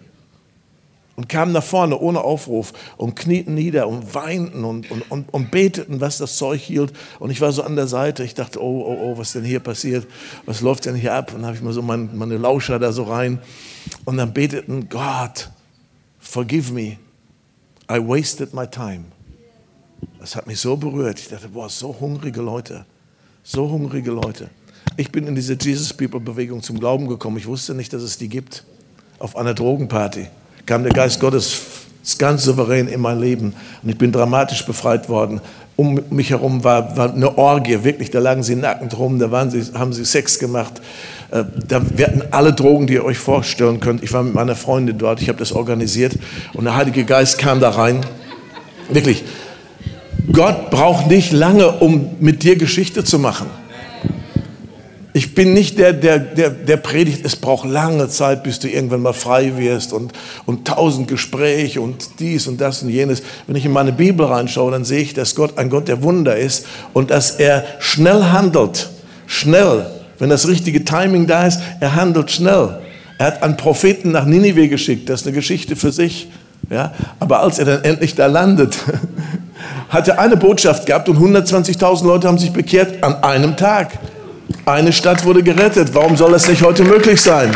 und 1.16 1.28
kamen 1.28 1.52
nach 1.52 1.64
vorne 1.64 2.00
ohne 2.00 2.22
Aufruf 2.22 2.74
und 2.98 3.16
knieten 3.16 3.54
nieder 3.54 3.88
und 3.88 4.14
weinten 4.16 4.64
und, 4.64 4.90
und, 4.90 5.12
und, 5.12 5.34
und, 5.34 5.52
beteten, 5.52 6.00
was 6.00 6.18
das 6.18 6.38
Zeug 6.38 6.62
hielt. 6.62 6.94
Und 7.20 7.32
ich 7.32 7.42
war 7.42 7.52
so 7.52 7.64
an 7.64 7.76
der 7.76 7.88
Seite, 7.88 8.24
ich 8.24 8.34
dachte, 8.34 8.64
oh, 8.64 8.86
oh, 8.86 8.98
oh, 9.02 9.18
was 9.18 9.34
denn 9.34 9.44
hier 9.44 9.60
passiert? 9.60 10.08
Was 10.46 10.62
läuft 10.62 10.86
denn 10.86 10.96
hier 10.96 11.14
ab? 11.14 11.34
Und 11.34 11.42
dann 11.42 11.48
habe 11.48 11.58
ich 11.58 11.62
mal 11.62 11.74
so 11.74 11.82
mein, 11.82 12.18
meine 12.18 12.38
Lauscher 12.38 12.80
da 12.80 12.92
so 12.92 13.04
rein. 13.04 13.40
Und 14.06 14.18
dann 14.18 14.34
beteten, 14.34 14.88
Gott, 14.90 15.50
forgive 16.20 16.72
me, 16.72 16.98
I 17.92 18.00
wasted 18.00 18.54
my 18.54 18.66
time. 18.66 19.06
Das 20.20 20.36
hat 20.36 20.48
mich 20.48 20.60
so 20.60 20.78
berührt. 20.78 21.20
Ich 21.20 21.28
dachte, 21.28 21.50
boah, 21.50 21.70
so 21.70 21.96
hungrige 22.00 22.42
Leute. 22.42 22.86
So 23.44 23.70
hungrige 23.70 24.12
Leute. 24.12 24.50
Ich 24.98 25.12
bin 25.12 25.28
in 25.28 25.36
diese 25.36 25.58
Jesus 25.60 25.94
People 25.94 26.20
Bewegung 26.20 26.62
zum 26.64 26.80
Glauben 26.80 27.08
gekommen. 27.08 27.38
Ich 27.38 27.48
wusste 27.48 27.74
nicht, 27.74 27.92
dass 27.92 28.02
es 28.02 28.18
die 28.18 28.30
gibt. 28.30 28.64
Auf 29.20 29.36
einer 29.36 29.54
Drogenparty 29.54 30.28
kam 30.66 30.84
der 30.84 30.94
Geist 30.94 31.20
Gottes 31.20 31.62
ganz 32.18 32.44
souverän 32.44 32.88
in 32.88 33.02
mein 33.02 33.20
Leben 33.20 33.54
und 33.84 33.90
ich 33.90 33.98
bin 33.98 34.12
dramatisch 34.12 34.66
befreit 34.66 35.10
worden. 35.10 35.42
Um 35.76 36.00
mich 36.10 36.30
herum 36.30 36.64
war, 36.64 36.96
war 36.98 37.14
eine 37.14 37.38
Orgie, 37.38 37.84
wirklich, 37.84 38.12
da 38.12 38.20
lagen 38.20 38.44
sie 38.44 38.56
nackend 38.56 38.98
rum, 38.98 39.20
da 39.20 39.32
waren 39.32 39.50
sie, 39.50 39.64
haben 39.74 39.94
sie 39.94 40.06
Sex 40.06 40.38
gemacht. 40.38 40.82
Äh, 41.32 41.44
da, 41.68 41.82
hatten 41.82 42.24
alle 42.32 42.54
Drogen, 42.54 42.88
die 42.88 42.96
ihr 42.96 43.06
euch 43.06 43.18
vorstellen 43.18 43.80
könnt. 43.80 44.04
Ich 44.04 44.14
war 44.14 44.22
mit 44.22 44.34
meiner 44.34 44.56
Freundin 44.56 44.98
dort, 44.98 45.22
ich 45.22 45.30
habe 45.30 45.40
das 45.40 45.54
organisiert 45.54 46.14
und 46.54 46.66
der 46.66 46.76
Heilige 46.76 47.04
Geist 47.06 47.38
kam 47.38 47.60
da 47.60 47.70
rein. 47.70 48.02
Wirklich, 48.90 49.24
Gott 50.32 50.70
braucht 50.70 51.08
nicht 51.08 51.32
lange, 51.32 51.72
um 51.72 52.12
mit 52.20 52.44
dir 52.44 52.58
Geschichte 52.58 53.04
zu 53.04 53.18
machen. 53.18 53.48
Ich 55.14 55.36
bin 55.36 55.54
nicht 55.54 55.78
der, 55.78 55.92
der, 55.92 56.20
der, 56.20 56.50
der 56.50 56.78
predigt, 56.78 57.26
es 57.26 57.36
braucht 57.36 57.68
lange 57.68 58.08
Zeit, 58.08 58.44
bis 58.44 58.60
du 58.60 58.70
irgendwann 58.70 59.02
mal 59.02 59.14
frei 59.14 59.58
wirst 59.58 59.92
und, 59.92 60.14
und 60.46 60.66
tausend 60.66 61.10
Gespräche 61.10 61.82
und 61.82 62.20
dies 62.20 62.48
und 62.48 62.62
das 62.62 62.82
und 62.82 62.90
jenes. 62.90 63.22
Wenn 63.46 63.58
ich 63.58 63.66
in 63.66 63.74
meine 63.74 63.92
Bibel 63.92 64.26
reinschaue, 64.26 64.72
dann 64.72 64.86
sehe 64.86 65.02
ich, 65.02 65.14
dass 65.14 65.36
Gott 65.36 65.58
ein 65.58 65.70
Gott 65.70 65.90
der 65.90 66.02
Wunder 66.02 66.38
ist 66.38 66.66
und 66.94 67.12
dass 67.12 67.32
er 67.32 67.66
schnell 67.80 68.24
handelt. 68.26 68.90
Schnell. 69.28 69.86
Wenn 70.18 70.30
das 70.30 70.48
richtige 70.48 70.86
Timing 70.86 71.28
da 71.28 71.46
ist, 71.48 71.60
er 71.82 71.96
handelt 71.96 72.32
schnell. 72.32 72.80
Er 73.18 73.26
hat 73.28 73.44
einen 73.44 73.58
Propheten 73.58 74.12
nach 74.12 74.26
Ninive 74.26 74.70
geschickt, 74.70 75.10
das 75.10 75.22
ist 75.22 75.28
eine 75.28 75.36
Geschichte 75.36 75.76
für 75.76 75.92
sich. 75.92 76.30
Ja? 76.70 76.94
Aber 77.20 77.42
als 77.42 77.60
er 77.60 77.66
dann 77.66 77.84
endlich 77.84 78.16
da 78.16 78.28
landet, 78.28 78.78
hat 79.90 80.08
er 80.08 80.20
eine 80.20 80.38
Botschaft 80.38 80.86
gehabt 80.86 81.10
und 81.10 81.18
120.000 81.18 82.06
Leute 82.06 82.28
haben 82.28 82.38
sich 82.38 82.52
bekehrt 82.52 83.04
an 83.04 83.24
einem 83.24 83.58
Tag. 83.58 84.00
Eine 84.66 84.94
Stadt 84.94 85.26
wurde 85.26 85.42
gerettet. 85.42 85.90
Warum 85.94 86.16
soll 86.16 86.32
das 86.32 86.48
nicht 86.48 86.62
heute 86.62 86.84
möglich 86.84 87.20
sein? 87.20 87.52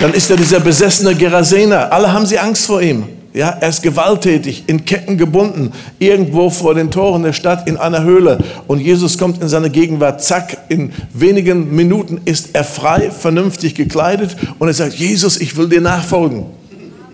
Dann 0.00 0.12
ist 0.14 0.30
er 0.30 0.36
dieser 0.36 0.58
besessene 0.58 1.14
Gerasener. 1.14 1.92
Alle 1.92 2.12
haben 2.12 2.26
sie 2.26 2.38
Angst 2.38 2.66
vor 2.66 2.82
ihm. 2.82 3.04
Ja, 3.34 3.56
er 3.60 3.68
ist 3.68 3.82
gewalttätig, 3.82 4.64
in 4.66 4.84
Ketten 4.84 5.16
gebunden, 5.16 5.72
irgendwo 5.98 6.50
vor 6.50 6.74
den 6.74 6.90
Toren 6.90 7.22
der 7.22 7.32
Stadt 7.32 7.66
in 7.66 7.78
einer 7.78 8.02
Höhle. 8.02 8.38
Und 8.66 8.80
Jesus 8.80 9.16
kommt 9.16 9.40
in 9.40 9.48
seine 9.48 9.70
Gegenwart. 9.70 10.22
Zack, 10.22 10.58
in 10.68 10.92
wenigen 11.14 11.74
Minuten 11.74 12.20
ist 12.24 12.50
er 12.52 12.64
frei, 12.64 13.10
vernünftig 13.10 13.74
gekleidet. 13.74 14.36
Und 14.58 14.68
er 14.68 14.74
sagt, 14.74 14.94
Jesus, 14.94 15.40
ich 15.40 15.56
will 15.56 15.68
dir 15.68 15.80
nachfolgen. 15.80 16.46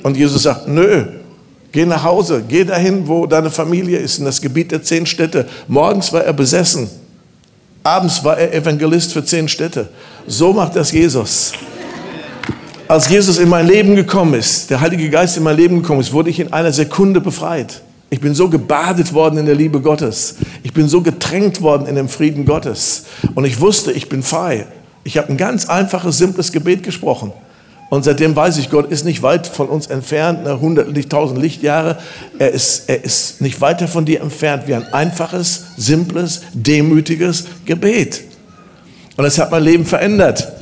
Und 0.02 0.16
Jesus 0.16 0.44
sagt, 0.44 0.66
nö, 0.66 1.04
geh 1.72 1.84
nach 1.84 2.02
Hause, 2.02 2.42
geh 2.48 2.64
dahin, 2.64 3.06
wo 3.06 3.26
deine 3.26 3.50
Familie 3.50 3.98
ist, 3.98 4.18
in 4.18 4.24
das 4.24 4.40
Gebiet 4.40 4.72
der 4.72 4.82
zehn 4.82 5.06
Städte. 5.06 5.46
Morgens 5.68 6.12
war 6.12 6.24
er 6.24 6.32
besessen. 6.32 6.88
Abends 7.88 8.22
war 8.22 8.36
er 8.36 8.52
Evangelist 8.52 9.14
für 9.14 9.24
zehn 9.24 9.48
Städte. 9.48 9.88
So 10.26 10.52
macht 10.52 10.76
das 10.76 10.92
Jesus. 10.92 11.52
Als 12.86 13.08
Jesus 13.08 13.38
in 13.38 13.48
mein 13.48 13.66
Leben 13.66 13.96
gekommen 13.96 14.34
ist, 14.34 14.68
der 14.68 14.82
Heilige 14.82 15.08
Geist 15.08 15.38
in 15.38 15.42
mein 15.42 15.56
Leben 15.56 15.80
gekommen 15.80 16.00
ist, 16.00 16.12
wurde 16.12 16.28
ich 16.28 16.38
in 16.38 16.52
einer 16.52 16.70
Sekunde 16.70 17.22
befreit. 17.22 17.80
Ich 18.10 18.20
bin 18.20 18.34
so 18.34 18.50
gebadet 18.50 19.14
worden 19.14 19.38
in 19.38 19.46
der 19.46 19.54
Liebe 19.54 19.80
Gottes. 19.80 20.36
Ich 20.62 20.74
bin 20.74 20.86
so 20.86 21.00
getränkt 21.00 21.62
worden 21.62 21.86
in 21.86 21.94
dem 21.94 22.10
Frieden 22.10 22.44
Gottes. 22.44 23.06
Und 23.34 23.46
ich 23.46 23.58
wusste, 23.58 23.90
ich 23.90 24.10
bin 24.10 24.22
frei. 24.22 24.66
Ich 25.04 25.16
habe 25.16 25.30
ein 25.30 25.38
ganz 25.38 25.66
einfaches, 25.66 26.18
simples 26.18 26.52
Gebet 26.52 26.82
gesprochen. 26.82 27.32
Und 27.90 28.04
seitdem 28.04 28.36
weiß 28.36 28.58
ich, 28.58 28.68
Gott 28.68 28.90
ist 28.90 29.04
nicht 29.04 29.22
weit 29.22 29.46
von 29.46 29.68
uns 29.68 29.86
entfernt, 29.86 30.44
ne, 30.44 30.60
hundert, 30.60 30.88
tausend 31.08 31.40
Lichtjahre. 31.40 31.98
Er 32.38 32.50
ist, 32.50 32.88
er 32.88 33.02
ist 33.02 33.40
nicht 33.40 33.60
weiter 33.60 33.88
von 33.88 34.04
dir 34.04 34.20
entfernt 34.20 34.64
wie 34.66 34.74
ein 34.74 34.92
einfaches, 34.92 35.68
simples, 35.76 36.42
demütiges 36.52 37.46
Gebet. 37.64 38.24
Und 39.16 39.24
es 39.24 39.38
hat 39.38 39.50
mein 39.50 39.62
Leben 39.62 39.86
verändert. 39.86 40.52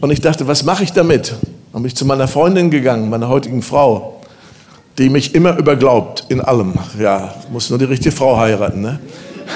Und 0.00 0.10
ich 0.10 0.20
dachte, 0.20 0.46
was 0.46 0.64
mache 0.64 0.84
ich 0.84 0.92
damit? 0.92 1.34
Dann 1.72 1.82
bin 1.82 1.86
ich 1.86 1.96
zu 1.96 2.04
meiner 2.04 2.28
Freundin 2.28 2.70
gegangen, 2.70 3.08
meiner 3.08 3.28
heutigen 3.28 3.62
Frau, 3.62 4.20
die 4.98 5.08
mich 5.08 5.34
immer 5.34 5.56
überglaubt 5.56 6.26
in 6.28 6.42
allem. 6.42 6.74
Ja, 6.98 7.34
muss 7.50 7.70
nur 7.70 7.78
die 7.78 7.86
richtige 7.86 8.14
Frau 8.14 8.36
heiraten. 8.36 8.82
Ne? 8.82 9.00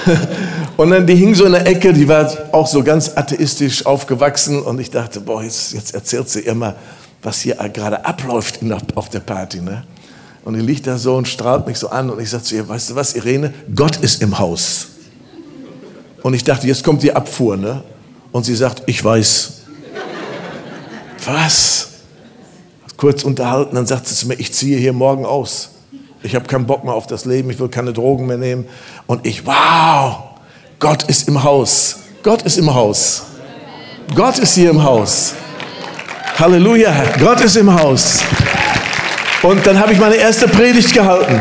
Und 0.78 0.90
dann, 0.90 1.06
die 1.06 1.14
hing 1.14 1.34
so 1.34 1.44
in 1.44 1.52
der 1.52 1.66
Ecke, 1.66 1.92
die 1.92 2.08
war 2.08 2.30
auch 2.52 2.66
so 2.66 2.82
ganz 2.82 3.12
atheistisch 3.14 3.84
aufgewachsen. 3.84 4.62
Und 4.62 4.80
ich 4.80 4.90
dachte, 4.90 5.20
boah, 5.20 5.42
jetzt, 5.42 5.74
jetzt 5.74 5.94
erzählt 5.94 6.28
sie 6.28 6.40
immer, 6.40 6.74
was 7.22 7.40
hier 7.40 7.56
gerade 7.72 8.04
abläuft 8.04 8.60
auf 8.94 9.08
der 9.08 9.20
Party. 9.20 9.60
Ne? 9.60 9.84
Und 10.44 10.54
die 10.54 10.60
liegt 10.60 10.86
da 10.86 10.98
so 10.98 11.16
und 11.16 11.28
strahlt 11.28 11.66
mich 11.66 11.78
so 11.78 11.88
an. 11.90 12.10
Und 12.10 12.20
ich 12.20 12.30
sage 12.30 12.44
zu 12.44 12.54
ihr, 12.56 12.68
weißt 12.68 12.90
du 12.90 12.94
was, 12.94 13.14
Irene, 13.14 13.52
Gott 13.74 13.96
ist 13.96 14.22
im 14.22 14.38
Haus. 14.38 14.88
Und 16.22 16.34
ich 16.34 16.44
dachte, 16.44 16.66
jetzt 16.66 16.84
kommt 16.84 17.02
die 17.02 17.12
Abfuhr. 17.12 17.56
Ne? 17.56 17.82
Und 18.32 18.44
sie 18.44 18.54
sagt, 18.54 18.82
ich 18.86 19.04
weiß. 19.04 19.52
Was? 21.24 21.90
kurz 23.00 23.24
unterhalten, 23.24 23.76
dann 23.76 23.86
sagt 23.86 24.06
sie 24.06 24.14
zu 24.14 24.28
mir, 24.28 24.34
ich 24.34 24.52
ziehe 24.52 24.78
hier 24.78 24.92
morgen 24.92 25.24
aus. 25.24 25.70
Ich 26.22 26.34
habe 26.34 26.46
keinen 26.46 26.66
Bock 26.66 26.84
mehr 26.84 26.92
auf 26.92 27.06
das 27.06 27.24
Leben, 27.24 27.48
ich 27.48 27.58
will 27.58 27.70
keine 27.70 27.94
Drogen 27.94 28.26
mehr 28.26 28.36
nehmen. 28.36 28.66
Und 29.06 29.26
ich, 29.26 29.46
wow, 29.46 30.18
Gott 30.78 31.04
ist 31.04 31.26
im 31.26 31.42
Haus. 31.42 31.96
Gott 32.22 32.42
ist 32.42 32.58
im 32.58 32.72
Haus. 32.72 33.22
Gott 34.14 34.38
ist 34.38 34.54
hier 34.54 34.68
im 34.68 34.82
Haus. 34.82 35.32
Halleluja, 36.40 37.04
Gott 37.20 37.42
ist 37.42 37.56
im 37.59 37.70
Haus. 37.70 38.20
Und 39.42 39.66
dann 39.66 39.78
habe 39.78 39.92
ich 39.92 39.99
meine 39.99 40.14
erste 40.14 40.49
Predigt 40.49 40.94
gehalten. 40.94 41.38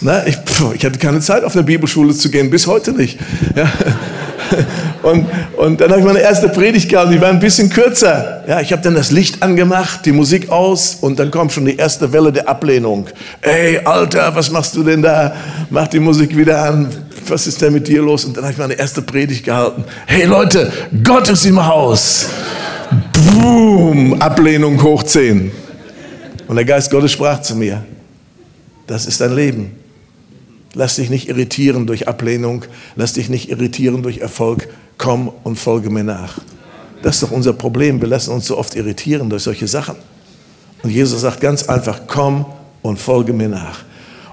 Na, 0.00 0.26
ich, 0.26 0.38
ich, 0.74 0.82
hatte 0.82 0.98
keine 0.98 1.20
Zeit, 1.20 1.44
auf 1.44 1.52
eine 1.52 1.62
Bibelschule 1.62 2.14
zu 2.14 2.30
gehen, 2.30 2.48
bis 2.48 2.66
heute 2.66 2.92
nicht. 2.92 3.18
Ja. 3.54 3.70
Und, 5.02 5.26
und 5.56 5.80
dann 5.80 5.90
habe 5.90 6.00
ich 6.00 6.06
meine 6.06 6.20
erste 6.20 6.48
Predigt 6.50 6.90
gehabt, 6.90 7.10
die 7.10 7.20
war 7.20 7.28
ein 7.28 7.38
bisschen 7.38 7.70
kürzer. 7.70 8.42
Ja, 8.46 8.60
ich 8.60 8.70
habe 8.70 8.82
dann 8.82 8.94
das 8.94 9.10
Licht 9.10 9.42
angemacht, 9.42 10.04
die 10.04 10.12
Musik 10.12 10.50
aus 10.50 10.96
und 11.00 11.18
dann 11.18 11.30
kommt 11.30 11.52
schon 11.52 11.64
die 11.64 11.76
erste 11.76 12.12
Welle 12.12 12.32
der 12.32 12.48
Ablehnung. 12.48 13.06
Ey, 13.40 13.78
Alter, 13.78 14.34
was 14.34 14.50
machst 14.50 14.76
du 14.76 14.82
denn 14.82 15.00
da? 15.00 15.34
Mach 15.70 15.88
die 15.88 16.00
Musik 16.00 16.36
wieder 16.36 16.64
an. 16.64 16.90
Was 17.28 17.46
ist 17.46 17.62
denn 17.62 17.72
mit 17.72 17.88
dir 17.88 18.02
los? 18.02 18.26
Und 18.26 18.36
dann 18.36 18.44
habe 18.44 18.52
ich 18.52 18.58
meine 18.58 18.74
erste 18.74 19.00
Predigt 19.00 19.44
gehalten. 19.44 19.84
Hey 20.04 20.26
Leute, 20.26 20.70
Gott 21.02 21.30
ist 21.30 21.46
im 21.46 21.64
Haus. 21.64 22.26
Boom, 22.90 24.14
Ablehnung 24.14 24.82
hoch 24.82 25.02
10. 25.02 25.52
Und 26.48 26.56
der 26.56 26.64
Geist 26.64 26.90
Gottes 26.90 27.12
sprach 27.12 27.40
zu 27.40 27.54
mir, 27.54 27.84
das 28.86 29.06
ist 29.06 29.20
dein 29.20 29.34
Leben. 29.34 29.72
Lass 30.74 30.96
dich 30.96 31.10
nicht 31.10 31.28
irritieren 31.28 31.86
durch 31.86 32.08
Ablehnung, 32.08 32.64
lass 32.96 33.12
dich 33.12 33.28
nicht 33.28 33.50
irritieren 33.50 34.02
durch 34.02 34.18
Erfolg, 34.18 34.68
komm 34.98 35.30
und 35.44 35.56
folge 35.58 35.90
mir 35.90 36.04
nach. 36.04 36.38
Das 37.02 37.16
ist 37.16 37.22
doch 37.22 37.30
unser 37.30 37.52
Problem, 37.52 38.00
wir 38.00 38.08
lassen 38.08 38.32
uns 38.32 38.46
so 38.46 38.58
oft 38.58 38.74
irritieren 38.74 39.30
durch 39.30 39.44
solche 39.44 39.68
Sachen. 39.68 39.96
Und 40.82 40.90
Jesus 40.90 41.20
sagt 41.20 41.40
ganz 41.40 41.68
einfach, 41.68 42.02
komm 42.06 42.46
und 42.82 42.98
folge 42.98 43.32
mir 43.32 43.48
nach. 43.48 43.84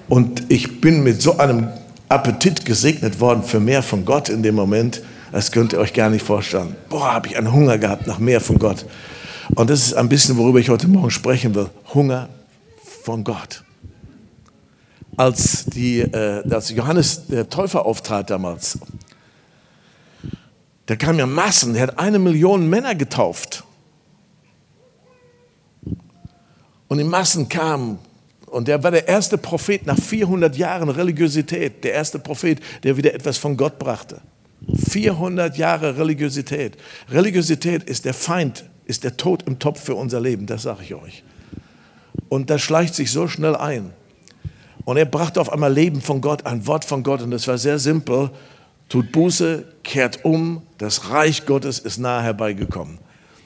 Und 0.10 0.44
ich 0.50 0.82
bin 0.82 1.04
mit 1.04 1.22
so 1.22 1.38
einem 1.38 1.68
Appetit 2.10 2.66
gesegnet 2.66 3.20
worden 3.20 3.44
für 3.44 3.60
mehr 3.60 3.84
von 3.84 4.06
Gott 4.06 4.30
in 4.30 4.44
dem 4.44 4.56
Moment, 4.56 5.02
das 5.38 5.52
könnt 5.52 5.72
ihr 5.72 5.80
euch 5.80 5.94
gar 5.94 6.10
nicht 6.10 6.26
vorstellen. 6.26 6.76
Boah, 6.90 7.14
habe 7.14 7.28
ich 7.28 7.38
einen 7.38 7.54
Hunger 7.54 7.78
gehabt 7.78 8.08
nach 8.08 8.18
mehr 8.18 8.42
von 8.42 8.58
Gott. 8.58 8.86
Und 9.54 9.70
das 9.70 9.82
ist 9.82 9.94
ein 9.94 10.10
bisschen, 10.10 10.36
worüber 10.36 10.58
ich 10.58 10.70
heute 10.70 10.88
Morgen 10.88 11.12
sprechen 11.12 11.54
will. 11.54 11.70
Hunger 11.94 12.28
von 13.04 13.24
Gott 13.24 13.64
als, 15.16 15.66
die, 15.66 16.00
äh, 16.00 16.44
als 16.50 16.72
Johannes 16.72 17.28
der 17.28 17.48
Täufer 17.50 17.86
auftrat 17.86 18.32
damals, 18.32 18.80
der 20.88 20.98
kam 20.98 21.20
ja 21.20 21.28
Massen, 21.28 21.74
der 21.74 21.84
hat 21.84 22.00
eine 22.00 22.18
Million 22.18 22.68
Männer 22.68 22.96
getauft. 22.96 23.64
Und 26.88 26.98
die 26.98 27.04
Massen 27.04 27.48
kamen. 27.48 28.00
Und 28.48 28.70
der 28.70 28.82
war 28.82 28.90
der 28.90 29.08
erste 29.08 29.38
Prophet 29.38 29.86
nach 29.86 30.00
400 30.00 30.56
Jahren 30.56 30.90
Religiosität, 30.90 31.84
der 31.84 31.94
erste 31.94 32.18
Prophet, 32.18 32.60
der 32.84 32.98
wieder 32.98 33.14
etwas 33.14 33.38
von 33.38 33.56
Gott 33.56 33.78
brachte. 33.78 34.22
400 34.90 35.58
Jahre 35.58 35.98
Religiosität. 35.98 36.78
Religiosität 37.10 37.84
ist 37.84 38.06
der 38.06 38.14
Feind, 38.14 38.66
ist 38.86 39.04
der 39.04 39.18
Tod 39.18 39.44
im 39.44 39.60
Topf 39.60 39.84
für 39.84 39.96
unser 39.96 40.20
Leben, 40.20 40.46
das 40.46 40.64
sage 40.64 40.84
ich 40.84 40.96
euch. 40.96 41.24
Und 42.30 42.50
das 42.50 42.62
schleicht 42.62 42.96
sich 42.96 43.12
so 43.12 43.28
schnell 43.28 43.56
ein. 43.56 43.94
Und 44.88 44.98
er 44.98 45.06
brachte 45.06 45.42
auf 45.42 45.52
einmal 45.52 45.74
Leben 45.74 46.02
von 46.02 46.22
Gott, 46.22 46.46
ein 46.46 46.66
Wort 46.66 46.86
von 46.86 47.04
Gott. 47.04 47.22
Und 47.22 47.32
das 47.32 47.48
war 47.48 47.58
sehr 47.58 47.78
simpel. 47.78 48.30
Tut 48.88 49.12
Buße, 49.12 49.66
kehrt 49.84 50.24
um, 50.24 50.62
das 50.78 51.10
Reich 51.10 51.46
Gottes 51.46 51.80
ist 51.80 51.98
nahe 51.98 52.24
herbeigekommen. 52.24 53.00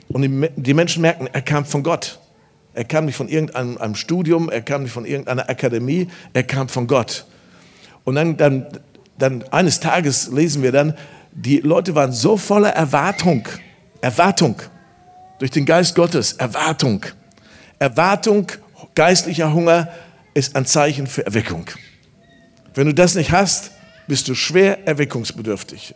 Und 0.09 0.49
die, 0.55 0.73
Menschen 0.73 1.01
merken, 1.01 1.27
er 1.31 1.41
kam 1.41 1.65
von 1.65 1.81
Gott. 1.81 2.19
Er 2.73 2.83
kam 2.83 3.05
nicht 3.05 3.15
von 3.15 3.27
irgendeinem 3.27 3.95
Studium, 3.95 4.49
er 4.49 4.61
kam 4.61 4.83
nicht 4.83 4.91
von 4.91 5.05
irgendeiner 5.05 5.49
Akademie, 5.49 6.09
er 6.33 6.43
kam 6.43 6.69
von 6.69 6.85
Gott. 6.85 7.25
Und 8.03 8.15
dann, 8.15 8.37
dann, 8.37 8.67
dann 9.21 9.43
eines 9.51 9.79
Tages 9.79 10.29
lesen 10.29 10.63
wir 10.63 10.71
dann, 10.71 10.97
die 11.31 11.57
Leute 11.59 11.95
waren 11.95 12.11
so 12.11 12.37
voller 12.37 12.71
Erwartung, 12.71 13.47
Erwartung 14.01 14.61
durch 15.39 15.51
den 15.51 15.65
Geist 15.65 15.95
Gottes, 15.95 16.33
Erwartung, 16.33 17.05
Erwartung, 17.79 18.47
geistlicher 18.95 19.53
Hunger, 19.53 19.89
ist 20.33 20.55
ein 20.55 20.65
Zeichen 20.65 21.07
für 21.07 21.25
Erweckung. 21.25 21.65
Wenn 22.73 22.87
du 22.87 22.93
das 22.93 23.15
nicht 23.15 23.31
hast, 23.31 23.71
bist 24.07 24.27
du 24.27 24.35
schwer 24.35 24.87
erweckungsbedürftig. 24.87 25.93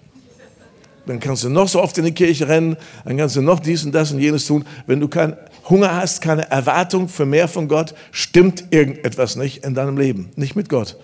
Dann 1.06 1.20
kannst 1.20 1.44
du 1.44 1.50
noch 1.50 1.68
so 1.68 1.82
oft 1.82 1.98
in 1.98 2.06
die 2.06 2.12
Kirche 2.12 2.48
rennen, 2.48 2.78
dann 3.06 3.18
kannst 3.18 3.36
du 3.36 3.42
noch 3.42 3.60
dies 3.60 3.86
und 3.86 3.92
das 3.92 4.12
und 4.12 4.20
jenes 4.20 4.48
tun. 4.48 4.66
Wenn 4.88 5.00
du 5.00 5.08
keinen 5.08 5.38
Hunger 5.70 5.96
hast, 5.96 6.22
keine 6.22 6.50
Erwartung 6.50 7.08
für 7.08 7.26
mehr 7.26 7.48
von 7.48 7.68
Gott, 7.68 7.94
stimmt 8.12 8.66
irgendetwas 8.72 9.36
nicht 9.36 9.64
in 9.64 9.76
deinem 9.76 9.98
Leben, 9.98 10.32
nicht 10.36 10.56
mit 10.56 10.70
Gott. 10.70 10.98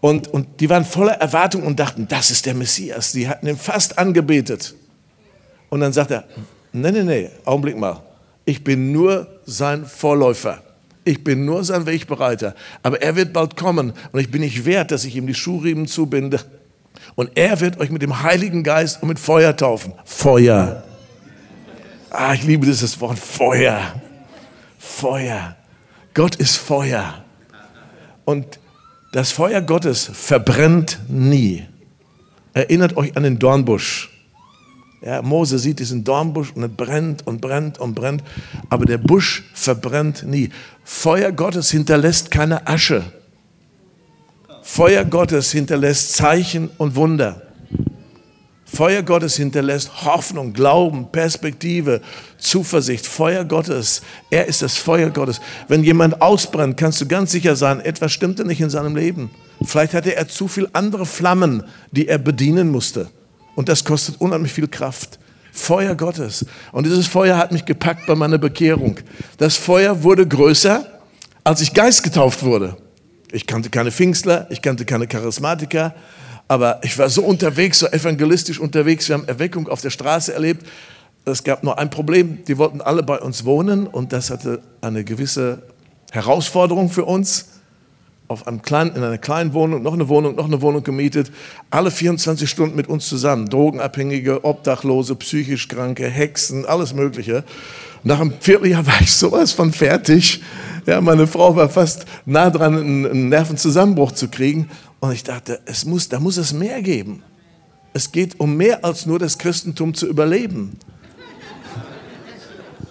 Und, 0.00 0.28
und 0.28 0.60
die 0.60 0.70
waren 0.70 0.84
voller 0.84 1.14
Erwartung 1.14 1.62
und 1.62 1.78
dachten, 1.78 2.08
das 2.08 2.30
ist 2.30 2.46
der 2.46 2.54
Messias. 2.54 3.12
Die 3.12 3.28
hatten 3.28 3.46
ihn 3.46 3.56
fast 3.56 3.98
angebetet. 3.98 4.74
Und 5.68 5.80
dann 5.80 5.92
sagt 5.92 6.10
er, 6.10 6.24
nee, 6.72 6.90
nee, 6.90 7.02
nee, 7.02 7.30
Augenblick 7.44 7.76
mal, 7.76 8.02
ich 8.44 8.64
bin 8.64 8.92
nur 8.92 9.26
sein 9.44 9.84
Vorläufer. 9.84 10.62
Ich 11.04 11.24
bin 11.24 11.44
nur 11.44 11.64
sein 11.64 11.86
Wegbereiter. 11.86 12.54
Aber 12.82 13.00
er 13.02 13.16
wird 13.16 13.32
bald 13.32 13.56
kommen 13.56 13.92
und 14.12 14.20
ich 14.20 14.30
bin 14.30 14.42
nicht 14.42 14.64
wert, 14.64 14.90
dass 14.90 15.04
ich 15.04 15.16
ihm 15.16 15.26
die 15.26 15.34
Schuhriemen 15.34 15.86
zubinde. 15.86 16.40
Und 17.14 17.30
er 17.36 17.60
wird 17.60 17.80
euch 17.80 17.90
mit 17.90 18.02
dem 18.02 18.22
Heiligen 18.22 18.62
Geist 18.62 19.02
und 19.02 19.08
mit 19.08 19.18
Feuer 19.18 19.56
taufen. 19.56 19.94
Feuer. 20.04 20.82
Ah, 22.10 22.34
ich 22.34 22.42
liebe 22.42 22.66
dieses 22.66 23.00
Wort 23.00 23.18
Feuer. 23.18 23.94
Feuer. 24.78 25.56
Gott 26.14 26.36
ist 26.36 26.56
Feuer. 26.56 27.24
Und 28.24 28.59
das 29.12 29.32
Feuer 29.32 29.60
Gottes 29.60 30.10
verbrennt 30.12 30.98
nie. 31.08 31.64
Erinnert 32.52 32.96
euch 32.96 33.16
an 33.16 33.22
den 33.22 33.38
Dornbusch. 33.38 34.10
Ja, 35.02 35.22
Mose 35.22 35.58
sieht 35.58 35.78
diesen 35.78 36.04
Dornbusch 36.04 36.52
und 36.52 36.62
er 36.62 36.68
brennt 36.68 37.26
und 37.26 37.40
brennt 37.40 37.78
und 37.78 37.94
brennt, 37.94 38.22
aber 38.68 38.84
der 38.84 38.98
Busch 38.98 39.44
verbrennt 39.54 40.24
nie. 40.24 40.50
Feuer 40.84 41.32
Gottes 41.32 41.70
hinterlässt 41.70 42.30
keine 42.30 42.66
Asche. 42.66 43.02
Feuer 44.62 45.04
Gottes 45.04 45.52
hinterlässt 45.52 46.12
Zeichen 46.12 46.68
und 46.76 46.96
Wunder. 46.96 47.42
Feuer 48.72 49.02
Gottes 49.02 49.36
hinterlässt 49.36 50.04
Hoffnung, 50.04 50.52
Glauben, 50.52 51.10
Perspektive, 51.10 52.00
Zuversicht. 52.38 53.04
Feuer 53.06 53.44
Gottes, 53.44 54.02
er 54.30 54.46
ist 54.46 54.62
das 54.62 54.76
Feuer 54.76 55.10
Gottes. 55.10 55.40
Wenn 55.66 55.82
jemand 55.82 56.22
ausbrennt, 56.22 56.76
kannst 56.76 57.00
du 57.00 57.06
ganz 57.06 57.32
sicher 57.32 57.56
sein, 57.56 57.80
etwas 57.80 58.12
stimmte 58.12 58.44
nicht 58.44 58.60
in 58.60 58.70
seinem 58.70 58.94
Leben. 58.94 59.30
Vielleicht 59.64 59.92
hatte 59.92 60.14
er 60.14 60.28
zu 60.28 60.46
viele 60.46 60.70
andere 60.72 61.04
Flammen, 61.04 61.64
die 61.90 62.06
er 62.06 62.18
bedienen 62.18 62.70
musste. 62.70 63.10
Und 63.56 63.68
das 63.68 63.84
kostet 63.84 64.20
unheimlich 64.20 64.52
viel 64.52 64.68
Kraft. 64.68 65.18
Feuer 65.52 65.96
Gottes. 65.96 66.46
Und 66.70 66.86
dieses 66.86 67.08
Feuer 67.08 67.36
hat 67.36 67.50
mich 67.50 67.64
gepackt 67.64 68.06
bei 68.06 68.14
meiner 68.14 68.38
Bekehrung. 68.38 69.00
Das 69.36 69.56
Feuer 69.56 70.04
wurde 70.04 70.26
größer, 70.26 70.86
als 71.42 71.60
ich 71.60 71.74
Geist 71.74 72.04
getauft 72.04 72.44
wurde. 72.44 72.76
Ich 73.32 73.46
kannte 73.46 73.68
keine 73.68 73.90
Pfingstler, 73.90 74.46
ich 74.50 74.62
kannte 74.62 74.84
keine 74.84 75.08
Charismatiker, 75.08 75.94
aber 76.50 76.80
ich 76.82 76.98
war 76.98 77.08
so 77.08 77.22
unterwegs, 77.22 77.78
so 77.78 77.86
evangelistisch 77.86 78.58
unterwegs. 78.58 79.08
Wir 79.08 79.14
haben 79.14 79.28
Erweckung 79.28 79.68
auf 79.68 79.82
der 79.82 79.90
Straße 79.90 80.34
erlebt. 80.34 80.66
Es 81.24 81.44
gab 81.44 81.62
nur 81.62 81.78
ein 81.78 81.90
Problem, 81.90 82.44
die 82.44 82.58
wollten 82.58 82.80
alle 82.80 83.04
bei 83.04 83.20
uns 83.20 83.44
wohnen 83.44 83.86
und 83.86 84.12
das 84.12 84.30
hatte 84.30 84.60
eine 84.80 85.04
gewisse 85.04 85.62
Herausforderung 86.10 86.90
für 86.90 87.04
uns. 87.04 87.50
Auf 88.26 88.48
einem 88.48 88.62
kleinen, 88.62 88.96
in 88.96 89.04
einer 89.04 89.18
kleinen 89.18 89.52
Wohnung, 89.52 89.84
noch 89.84 89.92
eine 89.92 90.08
Wohnung, 90.08 90.34
noch 90.34 90.46
eine 90.46 90.60
Wohnung 90.60 90.82
gemietet, 90.82 91.30
alle 91.70 91.92
24 91.92 92.50
Stunden 92.50 92.74
mit 92.74 92.88
uns 92.88 93.08
zusammen. 93.08 93.48
Drogenabhängige, 93.48 94.44
Obdachlose, 94.44 95.14
psychisch 95.14 95.68
Kranke, 95.68 96.08
Hexen, 96.08 96.66
alles 96.66 96.92
Mögliche. 96.94 97.44
Nach 98.02 98.18
einem 98.18 98.32
Vierteljahr 98.40 98.84
war 98.88 99.00
ich 99.00 99.12
sowas 99.12 99.52
von 99.52 99.72
fertig. 99.72 100.42
Ja, 100.86 101.00
meine 101.00 101.28
Frau 101.28 101.54
war 101.54 101.68
fast 101.68 102.06
nah 102.26 102.50
dran, 102.50 102.76
einen 102.76 103.28
Nervenzusammenbruch 103.28 104.12
zu 104.12 104.26
kriegen. 104.26 104.68
Und 105.00 105.12
ich 105.12 105.24
dachte, 105.24 105.60
es 105.64 105.84
muss, 105.84 106.08
da 106.08 106.20
muss 106.20 106.36
es 106.36 106.52
mehr 106.52 106.82
geben. 106.82 107.22
Es 107.92 108.12
geht 108.12 108.38
um 108.38 108.56
mehr 108.56 108.84
als 108.84 109.06
nur 109.06 109.18
das 109.18 109.38
Christentum 109.38 109.94
zu 109.94 110.06
überleben. 110.06 110.78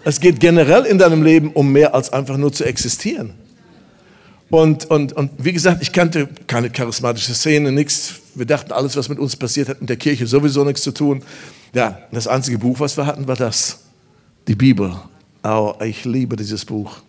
Es 0.04 0.20
geht 0.20 0.40
generell 0.40 0.86
in 0.86 0.98
deinem 0.98 1.24
Leben 1.24 1.52
um 1.52 1.72
mehr 1.72 1.94
als 1.94 2.12
einfach 2.12 2.38
nur 2.38 2.52
zu 2.52 2.66
existieren. 2.66 3.34
Und, 4.50 4.86
und, 4.86 5.14
und 5.14 5.32
wie 5.38 5.54
gesagt, 5.54 5.82
ich 5.84 5.92
kannte 5.92 6.28
keine 6.48 6.72
charismatische 6.72 7.36
Szene, 7.36 7.72
nichts. 7.72 8.16
Wir 8.34 8.48
dachten, 8.48 8.72
alles, 8.72 8.96
was 8.96 9.08
mit 9.10 9.20
uns 9.20 9.36
passiert, 9.36 9.70
hat 9.70 9.80
mit 9.80 9.90
der 9.90 9.98
Kirche 9.98 10.26
sowieso 10.26 10.64
nichts 10.64 10.82
zu 10.82 10.92
tun. 10.92 11.22
Ja, 11.74 12.00
das 12.12 12.28
einzige 12.28 12.58
Buch, 12.58 12.80
was 12.80 12.98
wir 12.98 13.06
hatten, 13.06 13.28
war 13.28 13.36
das, 13.36 13.82
die 14.48 14.56
Bibel. 14.56 14.96
Oh, 15.44 15.76
ich 15.82 16.04
liebe 16.06 16.36
dieses 16.36 16.66
Buch. 16.66 17.02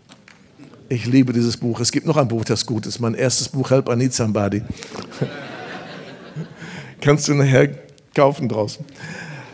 Ich 0.93 1.07
liebe 1.07 1.33
dieses 1.33 1.57
Buch. 1.57 1.79
Es 1.79 1.93
gibt 1.93 2.05
noch 2.05 2.17
ein 2.17 2.27
Buch, 2.27 2.45
das 2.45 2.67
gut 2.67 2.85
ist. 2.85 2.99
Mein 2.99 3.15
erstes 3.15 3.49
Buch, 3.49 3.71
Help 3.71 3.89
I 3.89 3.95
Need 3.95 4.13
Somebody. 4.13 4.61
Kannst 7.01 7.29
du 7.29 7.35
nachher 7.35 7.79
kaufen 8.13 8.49
draußen. 8.49 8.85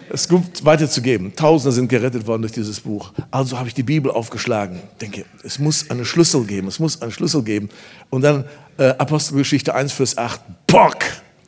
Es 0.09 0.31
gut 0.31 0.65
weiterzugeben. 0.65 1.37
Tausende 1.37 1.73
sind 1.73 1.89
gerettet 1.89 2.27
worden 2.27 2.41
durch 2.41 2.55
dieses 2.55 2.81
Buch. 2.81 3.13
Also 3.31 3.59
habe 3.59 3.69
ich 3.69 3.75
die 3.75 3.83
Bibel 3.83 4.11
aufgeschlagen. 4.11 4.81
Denke, 4.99 5.27
es 5.45 5.59
muss 5.59 5.91
einen 5.91 6.07
Schlüssel 6.07 6.43
geben. 6.45 6.69
Es 6.69 6.79
muss 6.79 7.03
einen 7.03 7.13
Schlüssel 7.13 7.43
geben. 7.43 7.69
Und 8.09 8.23
dann 8.23 8.47
äh, 8.79 8.95
Apostelgeschichte 8.97 9.75
1, 9.75 9.93
Vers 9.93 10.17
8. 10.17 10.41
Bock! 10.67 10.97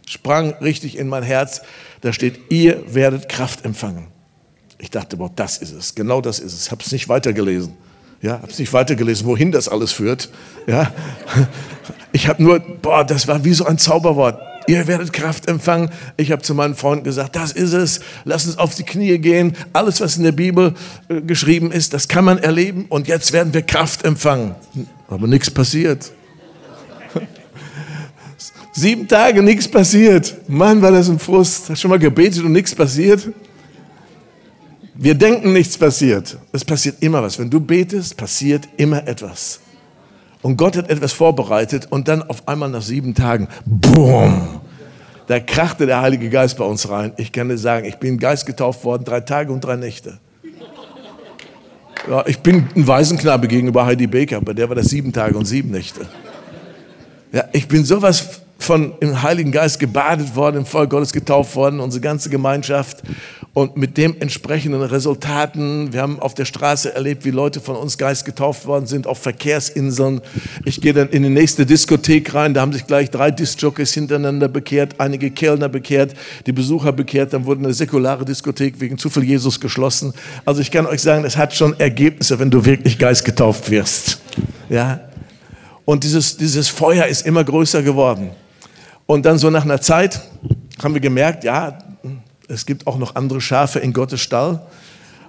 Sprang 0.07 0.53
richtig 0.61 0.99
in 0.99 1.09
mein 1.09 1.23
Herz. 1.23 1.63
Da 2.03 2.13
steht, 2.13 2.53
ihr 2.53 2.95
werdet 2.95 3.31
Kraft 3.31 3.65
empfangen. 3.65 4.09
Ich 4.77 4.91
dachte, 4.91 5.17
boah, 5.17 5.33
das 5.35 5.57
ist 5.57 5.73
es. 5.73 5.95
Genau 5.95 6.21
das 6.21 6.41
ist 6.41 6.53
es. 6.53 6.67
Ich 6.67 6.71
habe 6.71 6.83
es 6.85 6.93
nicht 6.93 7.09
weitergelesen. 7.09 7.88
Ja, 8.21 8.33
habe 8.33 8.51
es 8.51 8.59
nicht 8.59 8.73
weitergelesen, 8.73 9.27
wohin 9.27 9.53
das 9.53 9.69
alles 9.69 9.93
führt. 9.93 10.29
Ja, 10.67 10.93
ich 12.13 12.27
habe 12.29 12.43
nur, 12.43 12.59
boah, 12.59 13.05
das 13.05 13.29
war 13.29 13.45
wie 13.45 13.53
so 13.53 13.65
ein 13.65 13.79
Zauberwort. 13.79 14.41
Ihr 14.67 14.87
werdet 14.87 15.15
Kraft 15.15 15.49
empfangen. 15.49 15.91
Ich 16.19 16.31
habe 16.31 16.43
zu 16.43 16.55
meinen 16.55 16.75
Freunden 16.75 17.03
gesagt, 17.03 17.37
das 17.37 17.53
ist 17.53 17.73
es. 17.73 18.01
Lass 18.25 18.45
uns 18.45 18.59
auf 18.59 18.75
die 18.75 18.83
Knie 18.83 19.17
gehen. 19.19 19.57
Alles, 19.73 20.03
was 20.03 20.19
in 20.19 20.25
der 20.25 20.33
Bibel 20.33 20.75
äh, 21.09 21.23
geschrieben 21.23 21.73
ist, 21.73 21.95
das 21.95 22.07
kann 22.07 22.25
man 22.25 22.37
erleben. 22.37 22.85
Und 22.91 23.09
jetzt 23.09 23.33
werden 23.33 23.55
wir 23.55 23.63
Kraft 23.63 24.05
empfangen. 24.05 24.55
Aber 25.09 25.27
nichts 25.27 25.51
passiert. 25.51 26.13
Sieben 28.73 29.09
Tage 29.09 29.43
nichts 29.43 29.67
passiert. 29.67 30.37
Mann, 30.49 30.83
war 30.83 30.93
das 30.93 31.09
ein 31.09 31.19
Frust. 31.19 31.71
Hast 31.71 31.81
schon 31.81 31.91
mal 31.91 31.99
gebetet 31.99 32.45
und 32.45 32.53
nichts 32.53 32.75
passiert? 32.75 33.27
Wir 35.01 35.15
denken, 35.15 35.53
nichts 35.53 35.79
passiert. 35.79 36.37
Es 36.51 36.65
passiert 36.65 36.97
immer 37.05 37.23
was. 37.23 37.39
Wenn 37.39 37.49
du 37.49 37.61
betest, 37.61 38.17
passiert 38.17 38.69
immer 38.79 39.07
etwas. 39.07 39.61
Und 40.43 40.57
Gott 40.57 40.77
hat 40.77 40.91
etwas 40.91 41.13
vorbereitet 41.13 41.87
und 41.91 42.09
dann 42.09 42.21
auf 42.23 42.49
einmal 42.49 42.69
nach 42.69 42.83
sieben 42.83 43.15
Tagen, 43.15 43.47
boom, 43.65 44.61
da 45.29 45.39
krachte 45.39 45.87
der 45.87 46.01
Heilige 46.01 46.29
Geist 46.29 46.59
bei 46.59 46.65
uns 46.65 46.89
rein. 46.89 47.13
Ich 47.17 47.31
kann 47.31 47.49
dir 47.49 47.59
sagen, 47.59 47.87
ich 47.87 47.99
bin 47.99 48.19
Geist 48.19 48.45
getauft 48.45 48.85
worden, 48.85 49.05
drei 49.05 49.21
Tage 49.21 49.53
und 49.53 49.61
drei 49.61 49.77
Nächte. 49.77 50.19
Ja, 52.11 52.25
ich 52.27 52.41
bin 52.41 52.67
ein 52.75 52.87
Waisenknabe 52.89 53.47
gegenüber 53.47 53.87
Heidi 53.87 54.09
Baker, 54.09 54.39
aber 54.39 54.53
der 54.53 54.69
war 54.69 54.75
das 54.75 54.87
sieben 54.87 55.13
Tage 55.13 55.39
und 55.39 55.45
sieben 55.45 55.71
Nächte. 55.71 56.07
Ja, 57.31 57.45
ich 57.53 57.69
bin 57.69 57.85
sowas 57.85 58.41
von 58.59 58.93
im 59.01 59.23
Heiligen 59.23 59.53
Geist 59.53 59.79
gebadet 59.79 60.35
worden, 60.35 60.59
im 60.59 60.67
Volk 60.67 60.91
Gottes 60.91 61.13
getauft 61.13 61.55
worden, 61.55 61.81
unsere 61.81 62.01
ganze 62.01 62.29
Gemeinschaft 62.29 63.03
und 63.55 63.77
mit 63.77 63.97
dem 63.97 64.17
entsprechenden 64.21 64.83
Resultaten. 64.83 65.93
Wir 65.93 66.03
haben 66.03 66.21
auf 66.21 66.35
der 66.35 66.45
Straße 66.45 66.95
erlebt, 66.95 67.25
wie 67.25 67.31
Leute 67.31 67.61
von 67.61 67.77
uns 67.77 67.99
Geist 67.99 68.25
getauft 68.25 68.67
worden 68.67 68.87
sind, 68.87 69.07
auf 69.07 69.19
Verkehrsinseln. 69.19 70.21
Ich 70.65 70.81
gehe 70.81 70.93
dann 70.93 71.09
in 71.09 71.23
die 71.23 71.29
nächste 71.29 71.67
Diskothek 71.67 72.35
rein, 72.35 72.53
da 72.53 72.61
haben 72.61 72.73
sich 72.73 72.87
gleich 72.87 73.11
drei 73.11 73.31
Discjockeys 73.31 73.95
hintereinander 73.95 74.49
bekehrt, 74.49 74.97
einige 74.99 75.31
Kellner 75.31 75.69
bekehrt, 75.69 76.15
die 76.47 76.53
Besucher 76.53 76.93
bekehrt, 76.93 77.33
dann 77.33 77.47
wurde 77.47 77.65
eine 77.65 77.73
säkulare 77.73 78.25
Diskothek 78.25 78.81
wegen 78.81 78.99
zu 78.99 79.09
viel 79.09 79.25
Jesus 79.25 79.61
geschlossen. 79.61 80.13
Also 80.45 80.61
ich 80.61 80.71
kann 80.71 80.85
euch 80.85 81.01
sagen, 81.01 81.25
es 81.25 81.37
hat 81.37 81.55
schon 81.55 81.79
Ergebnisse, 81.79 82.39
wenn 82.39 82.51
du 82.51 82.65
wirklich 82.65 82.99
Geist 82.99 83.25
getauft 83.25 83.71
wirst. 83.71 84.21
Ja? 84.69 85.01
Und 85.85 86.05
dieses, 86.05 86.37
dieses 86.37 86.69
Feuer 86.69 87.07
ist 87.07 87.25
immer 87.25 87.45
größer 87.45 87.83
geworden. 87.83 88.31
Und 89.11 89.25
dann 89.25 89.39
so 89.39 89.49
nach 89.49 89.65
einer 89.65 89.81
Zeit 89.81 90.21
haben 90.83 90.93
wir 90.93 91.01
gemerkt, 91.01 91.43
ja, 91.43 91.79
es 92.47 92.67
gibt 92.67 92.87
auch 92.87 92.99
noch 92.99 93.15
andere 93.15 93.41
Schafe 93.41 93.79
in 93.79 93.95
Gottes 93.95 94.21
Stall. 94.21 94.61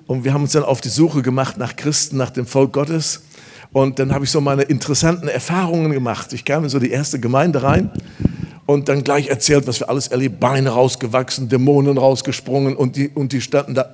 Und 0.05 0.25
wir 0.25 0.33
haben 0.33 0.41
uns 0.41 0.51
dann 0.51 0.63
auf 0.63 0.81
die 0.81 0.89
Suche 0.89 1.21
gemacht 1.21 1.57
nach 1.57 1.77
Christen, 1.77 2.17
nach 2.17 2.29
dem 2.29 2.45
Volk 2.45 2.73
Gottes. 2.73 3.21
Und 3.71 3.97
dann 3.97 4.13
habe 4.13 4.25
ich 4.25 4.31
so 4.31 4.41
meine 4.41 4.63
interessanten 4.63 5.29
Erfahrungen 5.29 5.93
gemacht. 5.93 6.33
Ich 6.33 6.43
kam 6.43 6.65
in 6.65 6.69
so 6.69 6.77
die 6.77 6.91
erste 6.91 7.21
Gemeinde 7.21 7.63
rein 7.63 7.89
und 8.65 8.89
dann 8.89 9.05
gleich 9.05 9.27
erzählt, 9.27 9.65
was 9.65 9.79
wir 9.79 9.87
alles 9.87 10.09
erlebt. 10.09 10.41
Beine 10.41 10.71
rausgewachsen, 10.71 11.47
Dämonen 11.47 11.97
rausgesprungen 11.97 12.75
und 12.75 12.97
die, 12.97 13.07
und 13.07 13.31
die 13.31 13.39
standen 13.39 13.75
da. 13.75 13.89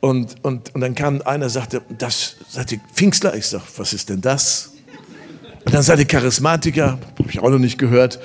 Und, 0.00 0.34
und, 0.42 0.74
und 0.74 0.80
dann 0.82 0.94
kam 0.94 1.22
einer, 1.22 1.48
sagte, 1.48 1.80
das 1.96 2.36
seid 2.50 2.72
ihr 2.72 2.80
Pfingstler? 2.92 3.34
Ich 3.36 3.46
sage, 3.46 3.64
was 3.78 3.94
ist 3.94 4.10
denn 4.10 4.20
das? 4.20 4.71
Und 5.64 5.74
dann 5.74 5.98
ihr 5.98 6.04
Charismatiker, 6.04 6.98
habe 7.18 7.30
ich 7.30 7.40
auch 7.40 7.50
noch 7.50 7.58
nicht 7.58 7.78
gehört. 7.78 8.18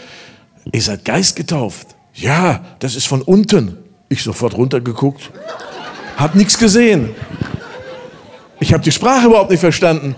Ihr 0.71 0.81
seid 0.81 1.05
Geist 1.05 1.35
getauft. 1.35 1.95
Ja, 2.13 2.65
das 2.79 2.95
ist 2.95 3.07
von 3.07 3.21
unten. 3.21 3.77
Ich 4.09 4.23
sofort 4.23 4.55
runtergeguckt, 4.55 5.31
hab 6.17 6.35
nichts 6.35 6.57
gesehen. 6.57 7.09
Ich 8.59 8.73
habe 8.73 8.83
die 8.83 8.91
Sprache 8.91 9.27
überhaupt 9.27 9.51
nicht 9.51 9.59
verstanden. 9.59 10.15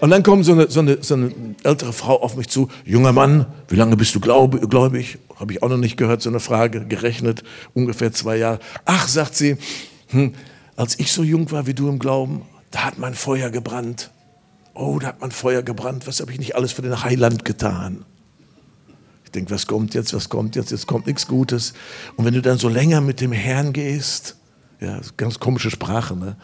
Und 0.00 0.10
dann 0.10 0.22
kommt 0.22 0.44
so 0.44 0.52
eine, 0.52 0.70
so, 0.70 0.80
eine, 0.80 0.98
so 1.00 1.14
eine 1.14 1.32
ältere 1.64 1.92
Frau 1.92 2.20
auf 2.20 2.36
mich 2.36 2.48
zu. 2.48 2.68
Junger 2.84 3.12
Mann, 3.12 3.46
wie 3.68 3.76
lange 3.76 3.96
bist 3.96 4.14
du 4.14 4.20
gläubig? 4.20 5.18
Habe 5.36 5.52
ich 5.52 5.62
auch 5.62 5.68
noch 5.68 5.76
nicht 5.76 5.96
gehört, 5.96 6.22
so 6.22 6.28
eine 6.28 6.40
Frage, 6.40 6.84
gerechnet, 6.84 7.42
ungefähr 7.74 8.12
zwei 8.12 8.36
Jahre. 8.36 8.58
Ach, 8.84 9.08
sagt 9.08 9.34
sie, 9.34 9.56
hm, 10.08 10.34
als 10.76 10.98
ich 10.98 11.12
so 11.12 11.22
jung 11.22 11.50
war 11.50 11.66
wie 11.66 11.74
du 11.74 11.88
im 11.88 11.98
Glauben, 11.98 12.42
da 12.70 12.84
hat 12.84 12.98
mein 12.98 13.14
Feuer 13.14 13.50
gebrannt. 13.50 14.10
Oh, 14.78 15.00
da 15.00 15.08
hat 15.08 15.20
mein 15.20 15.32
Feuer 15.32 15.62
gebrannt. 15.62 16.06
Was 16.06 16.20
habe 16.20 16.30
ich 16.30 16.38
nicht 16.38 16.54
alles 16.54 16.70
für 16.70 16.82
den 16.82 17.02
Heiland 17.02 17.44
getan? 17.44 18.04
Ich 19.24 19.32
denke, 19.32 19.50
was 19.50 19.66
kommt 19.66 19.92
jetzt, 19.94 20.14
was 20.14 20.28
kommt 20.28 20.54
jetzt, 20.54 20.70
jetzt 20.70 20.86
kommt 20.86 21.08
nichts 21.08 21.26
Gutes. 21.26 21.74
Und 22.14 22.24
wenn 22.24 22.32
du 22.32 22.40
dann 22.40 22.58
so 22.58 22.68
länger 22.68 23.00
mit 23.00 23.20
dem 23.20 23.32
Herrn 23.32 23.72
gehst, 23.72 24.36
ja, 24.80 25.00
ganz 25.16 25.40
komische 25.40 25.72
Sprache, 25.72 26.14
ne? 26.14 26.36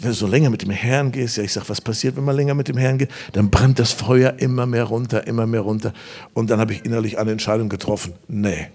Wenn 0.00 0.10
du 0.10 0.14
so 0.14 0.26
länger 0.26 0.50
mit 0.50 0.62
dem 0.62 0.70
Herrn 0.70 1.12
gehst, 1.12 1.36
ja, 1.36 1.44
ich 1.44 1.52
sage, 1.52 1.68
was 1.68 1.80
passiert, 1.80 2.16
wenn 2.16 2.24
man 2.24 2.34
länger 2.34 2.54
mit 2.54 2.66
dem 2.66 2.78
Herrn 2.78 2.98
geht? 2.98 3.10
Dann 3.32 3.48
brennt 3.48 3.78
das 3.78 3.92
Feuer 3.92 4.34
immer 4.38 4.66
mehr 4.66 4.84
runter, 4.84 5.24
immer 5.28 5.46
mehr 5.46 5.60
runter. 5.60 5.92
Und 6.34 6.50
dann 6.50 6.58
habe 6.58 6.72
ich 6.72 6.84
innerlich 6.84 7.18
eine 7.18 7.30
Entscheidung 7.30 7.68
getroffen. 7.68 8.14
Nee, 8.26 8.70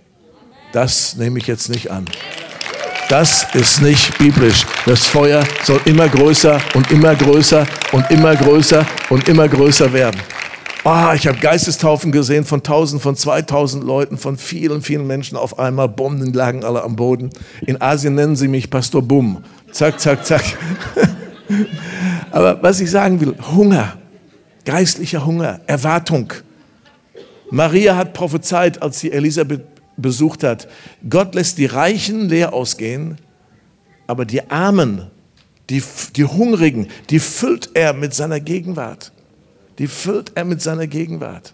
das 0.72 1.18
nehme 1.18 1.40
ich 1.40 1.48
jetzt 1.48 1.68
nicht 1.68 1.92
an. 1.92 2.06
Das 3.12 3.46
ist 3.56 3.82
nicht 3.82 4.18
biblisch. 4.18 4.66
Das 4.86 5.06
Feuer 5.06 5.44
soll 5.66 5.82
immer 5.84 6.08
größer 6.08 6.62
und 6.76 6.90
immer 6.92 7.14
größer 7.14 7.68
und 7.92 8.10
immer 8.10 8.38
größer 8.38 8.86
und 9.10 9.28
immer 9.28 9.50
größer 9.50 9.92
werden. 9.92 10.22
Oh, 10.86 11.12
ich 11.14 11.28
habe 11.28 11.38
Geistestaufen 11.38 12.14
gesehen 12.14 12.46
von 12.46 12.64
tausend, 12.64 13.02
von 13.02 13.18
2000 13.18 13.84
Leuten, 13.84 14.18
von 14.18 14.38
vielen, 14.38 14.82
vielen 14.82 15.08
Menschen 15.08 15.38
auf 15.38 15.60
einmal. 15.60 15.90
Bomben 15.90 16.32
lagen 16.32 16.64
alle 16.64 16.84
am 16.84 16.96
Boden. 16.96 17.32
In 17.68 17.82
Asien 17.82 18.16
nennen 18.16 18.38
sie 18.38 18.48
mich 18.48 18.70
Pastor 18.70 19.02
Bum. 19.02 19.44
Zack, 19.74 20.00
zack, 20.00 20.26
zack. 20.26 20.46
Aber 22.32 22.64
was 22.64 22.80
ich 22.80 22.90
sagen 22.90 23.20
will, 23.20 23.36
Hunger, 23.54 23.98
geistlicher 24.64 25.26
Hunger, 25.26 25.60
Erwartung. 25.68 26.32
Maria 27.50 27.98
hat 27.98 28.14
prophezeit, 28.14 28.82
als 28.82 29.02
sie 29.02 29.12
Elisabeth 29.12 29.71
besucht 29.98 30.44
hat. 30.44 30.68
Gott 31.10 31.36
lässt 31.36 31.58
die 31.58 31.66
Reichen 31.66 32.30
leer 32.30 32.54
ausgehen, 32.54 33.18
aber 34.08 34.26
die 34.26 34.50
Armen, 34.50 35.08
die, 35.70 35.84
die 36.16 36.26
Hungrigen, 36.26 36.88
die 37.10 37.20
füllt 37.20 37.70
er 37.74 37.94
mit 37.94 38.14
seiner 38.14 38.40
Gegenwart. 38.40 39.12
Die 39.80 39.88
füllt 39.88 40.34
er 40.36 40.46
mit 40.46 40.62
seiner 40.62 40.88
Gegenwart. 40.88 41.54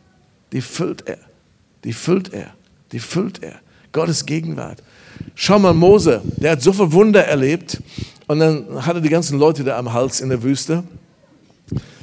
Die 0.52 0.62
füllt 0.62 1.08
er. 1.08 1.20
Die 1.84 1.94
füllt 1.94 2.34
er. 2.34 2.54
Die 2.92 3.00
füllt 3.00 3.44
er. 3.44 3.56
Gottes 3.92 4.26
Gegenwart. 4.26 4.82
Schau 5.36 5.60
mal, 5.60 5.74
Mose, 5.74 6.22
der 6.38 6.52
hat 6.52 6.62
so 6.62 6.74
viele 6.74 6.92
Wunder 6.92 7.26
erlebt 7.26 7.82
und 8.28 8.40
dann 8.40 8.86
hatte 8.86 9.02
die 9.02 9.10
ganzen 9.10 9.40
Leute 9.40 9.64
da 9.64 9.78
am 9.78 9.94
Hals 9.94 10.22
in 10.22 10.30
der 10.30 10.44
Wüste 10.44 10.84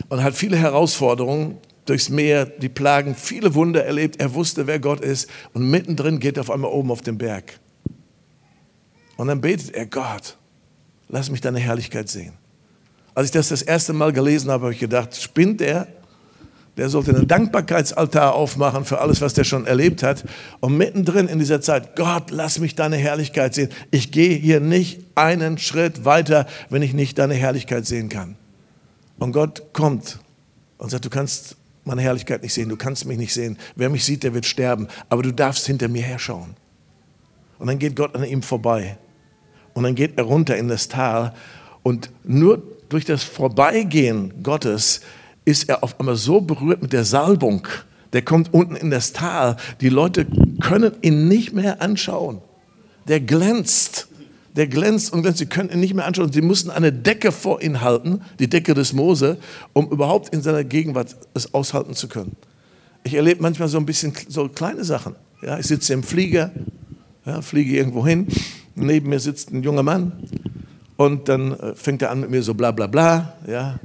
und 0.09 0.23
hat 0.23 0.35
viele 0.35 0.57
Herausforderungen 0.57 1.59
durchs 1.85 2.09
Meer, 2.09 2.47
die 2.47 2.69
Plagen, 2.69 3.15
viele 3.15 3.55
Wunder 3.55 3.85
erlebt. 3.85 4.21
Er 4.21 4.35
wusste, 4.35 4.67
wer 4.67 4.79
Gott 4.79 5.01
ist 5.01 5.29
und 5.53 5.71
mittendrin 5.71 6.21
geht 6.21 6.37
er 6.37 6.43
auf 6.43 6.51
einmal 6.51 6.71
oben 6.71 6.91
auf 6.91 7.03
den 7.03 7.19
Berg. 7.19 7.59
Und 9.17 9.29
dann 9.29 9.41
betet 9.41 9.75
er, 9.75 9.87
Gott, 9.87 10.37
lass 11.09 11.31
mich 11.31 11.41
deine 11.41 11.61
Herrlichkeit 11.61 12.09
sehen. 12.09 12.33
Als 13.15 13.27
ich 13.27 13.33
das 13.33 13.49
das 13.49 13.63
erste 13.63 13.93
Mal 13.93 14.13
gelesen 14.13 14.51
habe, 14.51 14.65
habe 14.65 14.75
ich 14.75 14.81
gedacht, 14.81 15.15
spinnt 15.17 15.61
er? 15.61 15.87
Der 16.77 16.89
sollte 16.89 17.15
einen 17.15 17.29
Dankbarkeitsaltar 17.29 18.35
aufmachen 18.35 18.85
für 18.85 19.01
alles, 19.01 19.21
was 19.21 19.35
der 19.35 19.45
schon 19.45 19.65
erlebt 19.65 20.03
hat. 20.03 20.25
Und 20.59 20.77
mittendrin 20.77 21.29
in 21.29 21.39
dieser 21.39 21.61
Zeit, 21.61 21.95
Gott, 21.95 22.33
lass 22.33 22.59
mich 22.59 22.75
deine 22.75 22.97
Herrlichkeit 22.97 23.55
sehen. 23.55 23.69
Ich 23.93 24.11
gehe 24.11 24.37
hier 24.37 24.59
nicht 24.59 25.01
einen 25.15 25.59
Schritt 25.59 26.05
weiter, 26.05 26.47
wenn 26.71 26.83
ich 26.83 26.93
nicht 26.93 27.19
deine 27.19 27.35
Herrlichkeit 27.35 27.87
sehen 27.87 28.09
kann. 28.09 28.35
Und 29.21 29.31
Gott 29.31 29.73
kommt 29.73 30.19
und 30.79 30.91
sagt, 30.91 31.05
du 31.05 31.11
kannst 31.11 31.57
meine 31.85 32.03
Herrlichkeit 32.03 32.43
nicht 32.43 32.55
sehen, 32.55 32.69
du 32.69 32.77
kannst 32.77 33.05
mich 33.05 33.19
nicht 33.19 33.33
sehen. 33.33 33.59
Wer 33.77 33.91
mich 33.91 34.05
sieht, 34.05 34.23
der 34.23 34.35
wird 34.35 34.47
sterben. 34.47 34.89
Aber 35.09 35.23
du 35.23 35.33
darfst 35.33 35.67
hinter 35.67 35.89
mir 35.89 36.03
herschauen. 36.03 36.57
Und 37.59 37.67
dann 37.67 37.79
geht 37.79 37.97
Gott 37.97 38.15
an 38.15 38.25
ihm 38.25 38.43
vorbei. 38.43 38.97
Und 39.75 39.85
dann 39.85 39.95
geht 39.95 40.17
er 40.17 40.25
runter 40.25 40.57
in 40.57 40.69
das 40.69 40.89
Tal. 40.89 41.35
Und 41.83 42.11
nur 42.25 42.63
durch 42.89 43.05
das 43.05 43.23
Vorbeigehen 43.23 44.43
Gottes 44.43 45.03
ist 45.45 45.69
er 45.69 45.83
auf 45.83 45.99
einmal 46.01 46.17
so 46.17 46.41
berührt 46.41 46.81
mit 46.81 46.93
der 46.93 47.05
Salbung. 47.05 47.67
Der 48.13 48.23
kommt 48.23 48.55
unten 48.55 48.77
in 48.77 48.91
das 48.91 49.13
Tal. 49.13 49.57
Die 49.81 49.89
Leute 49.89 50.27
können 50.61 50.93
ihn 51.03 51.29
nicht 51.29 51.53
mehr 51.53 51.83
anschauen. 51.83 52.41
Der 53.09 53.21
glänzt. 53.21 54.09
Der 54.57 54.67
glänzt 54.67 55.13
und 55.13 55.23
glänzt. 55.23 55.39
Sie 55.39 55.47
können 55.47 55.71
ihn 55.71 55.81
nicht 55.81 55.95
mehr 55.95 56.07
anschauen. 56.07 56.33
Sie 56.33 56.43
mussten 56.43 56.71
eine 56.71 56.93
Decke 56.93 57.33
vor 57.33 57.63
ihn 57.63 57.81
halten, 57.81 58.21
die 58.39 58.49
Decke 58.49 58.75
des 58.75 58.93
Mose, 58.93 59.39
um 59.73 59.91
überhaupt 59.91 60.33
in 60.33 60.43
seiner 60.43 60.65
Gegenwart 60.65 61.17
es 61.35 61.53
aushalten 61.55 61.95
zu 61.95 62.09
können. 62.09 62.37
Ich 63.03 63.15
erlebe 63.15 63.43
manchmal 63.43 63.69
so 63.69 63.79
ein 63.79 63.87
bisschen 63.87 64.13
so 64.29 64.49
kleine 64.49 64.85
Sachen. 64.85 65.17
Ja, 65.43 65.59
ich 65.59 65.67
sitze 65.67 65.93
im 65.93 66.03
Flieger, 66.03 66.53
ja, 67.27 67.43
fliege 67.43 67.77
irgendwo 67.77 68.07
hin. 68.07 68.29
Neben 68.75 69.09
mir 69.09 69.21
sitzt 69.21 69.53
ein 69.53 69.63
junger 69.63 69.83
Mann 69.83 70.13
und 70.97 71.29
dann 71.29 71.53
äh, 71.53 71.75
fängt 71.75 72.03
er 72.03 72.11
an 72.11 72.21
mit 72.21 72.31
mir 72.31 72.43
so 72.43 72.55
bla 72.55 72.71
bla 72.71 72.87
bla. 72.87 73.35
Ja, 73.47 73.79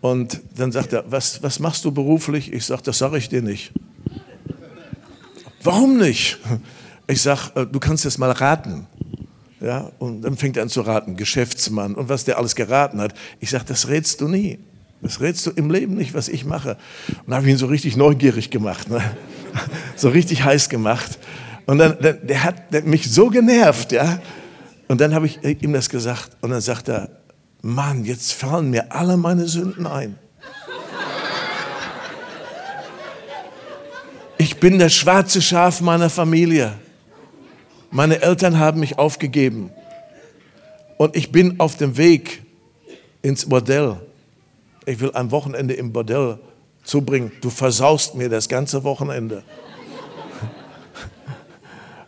und 0.00 0.40
dann 0.56 0.70
sagt 0.70 0.92
er, 0.92 1.04
was, 1.10 1.42
was 1.42 1.60
machst 1.60 1.84
du 1.84 1.92
beruflich? 1.92 2.52
Ich 2.52 2.66
sage, 2.66 2.82
das 2.84 2.98
sage 2.98 3.18
ich 3.18 3.28
dir 3.28 3.42
nicht. 3.42 3.72
Warum 5.62 5.96
nicht? 5.96 6.38
Ich 7.06 7.22
sage, 7.22 7.52
äh, 7.54 7.66
du 7.66 7.80
kannst 7.80 8.04
jetzt 8.04 8.18
mal 8.18 8.30
raten. 8.30 8.86
Ja, 9.64 9.90
und 9.98 10.20
dann 10.20 10.36
fängt 10.36 10.58
er 10.58 10.62
an 10.62 10.68
zu 10.68 10.82
raten, 10.82 11.16
Geschäftsmann 11.16 11.94
und 11.94 12.10
was 12.10 12.26
der 12.26 12.36
alles 12.36 12.54
geraten 12.54 13.00
hat. 13.00 13.14
Ich 13.40 13.48
sage, 13.48 13.64
das 13.66 13.88
rätst 13.88 14.20
du 14.20 14.28
nie. 14.28 14.58
Das 15.00 15.22
rätst 15.22 15.46
du 15.46 15.52
im 15.52 15.70
Leben 15.70 15.94
nicht, 15.94 16.12
was 16.12 16.28
ich 16.28 16.44
mache. 16.44 16.76
Und 17.08 17.28
dann 17.28 17.36
habe 17.36 17.46
ich 17.46 17.52
ihn 17.52 17.58
so 17.58 17.66
richtig 17.66 17.96
neugierig 17.96 18.50
gemacht, 18.50 18.90
ne? 18.90 19.00
so 19.96 20.10
richtig 20.10 20.44
heiß 20.44 20.68
gemacht. 20.68 21.18
Und 21.64 21.78
dann, 21.78 21.98
der, 21.98 22.12
der 22.12 22.44
hat 22.44 22.74
der 22.74 22.82
mich 22.82 23.10
so 23.10 23.30
genervt, 23.30 23.92
ja. 23.92 24.20
Und 24.88 25.00
dann 25.00 25.14
habe 25.14 25.24
ich 25.24 25.42
ihm 25.42 25.72
das 25.72 25.88
gesagt 25.88 26.36
und 26.42 26.50
dann 26.50 26.60
sagt 26.60 26.88
er, 26.88 27.08
Mann, 27.62 28.04
jetzt 28.04 28.34
fallen 28.34 28.68
mir 28.68 28.92
alle 28.92 29.16
meine 29.16 29.48
Sünden 29.48 29.86
ein. 29.86 30.18
Ich 34.36 34.60
bin 34.60 34.78
das 34.78 34.92
schwarze 34.92 35.40
Schaf 35.40 35.80
meiner 35.80 36.10
Familie. 36.10 36.74
Meine 37.94 38.22
Eltern 38.22 38.58
haben 38.58 38.80
mich 38.80 38.98
aufgegeben. 38.98 39.70
Und 40.96 41.14
ich 41.14 41.30
bin 41.30 41.60
auf 41.60 41.76
dem 41.76 41.96
Weg 41.96 42.42
ins 43.22 43.48
Bordell. 43.48 44.00
Ich 44.84 44.98
will 44.98 45.12
ein 45.12 45.30
Wochenende 45.30 45.74
im 45.74 45.92
Bordell 45.92 46.40
zubringen. 46.82 47.30
Du 47.40 47.50
versaust 47.50 48.16
mir 48.16 48.28
das 48.28 48.48
ganze 48.48 48.82
Wochenende. 48.84 49.44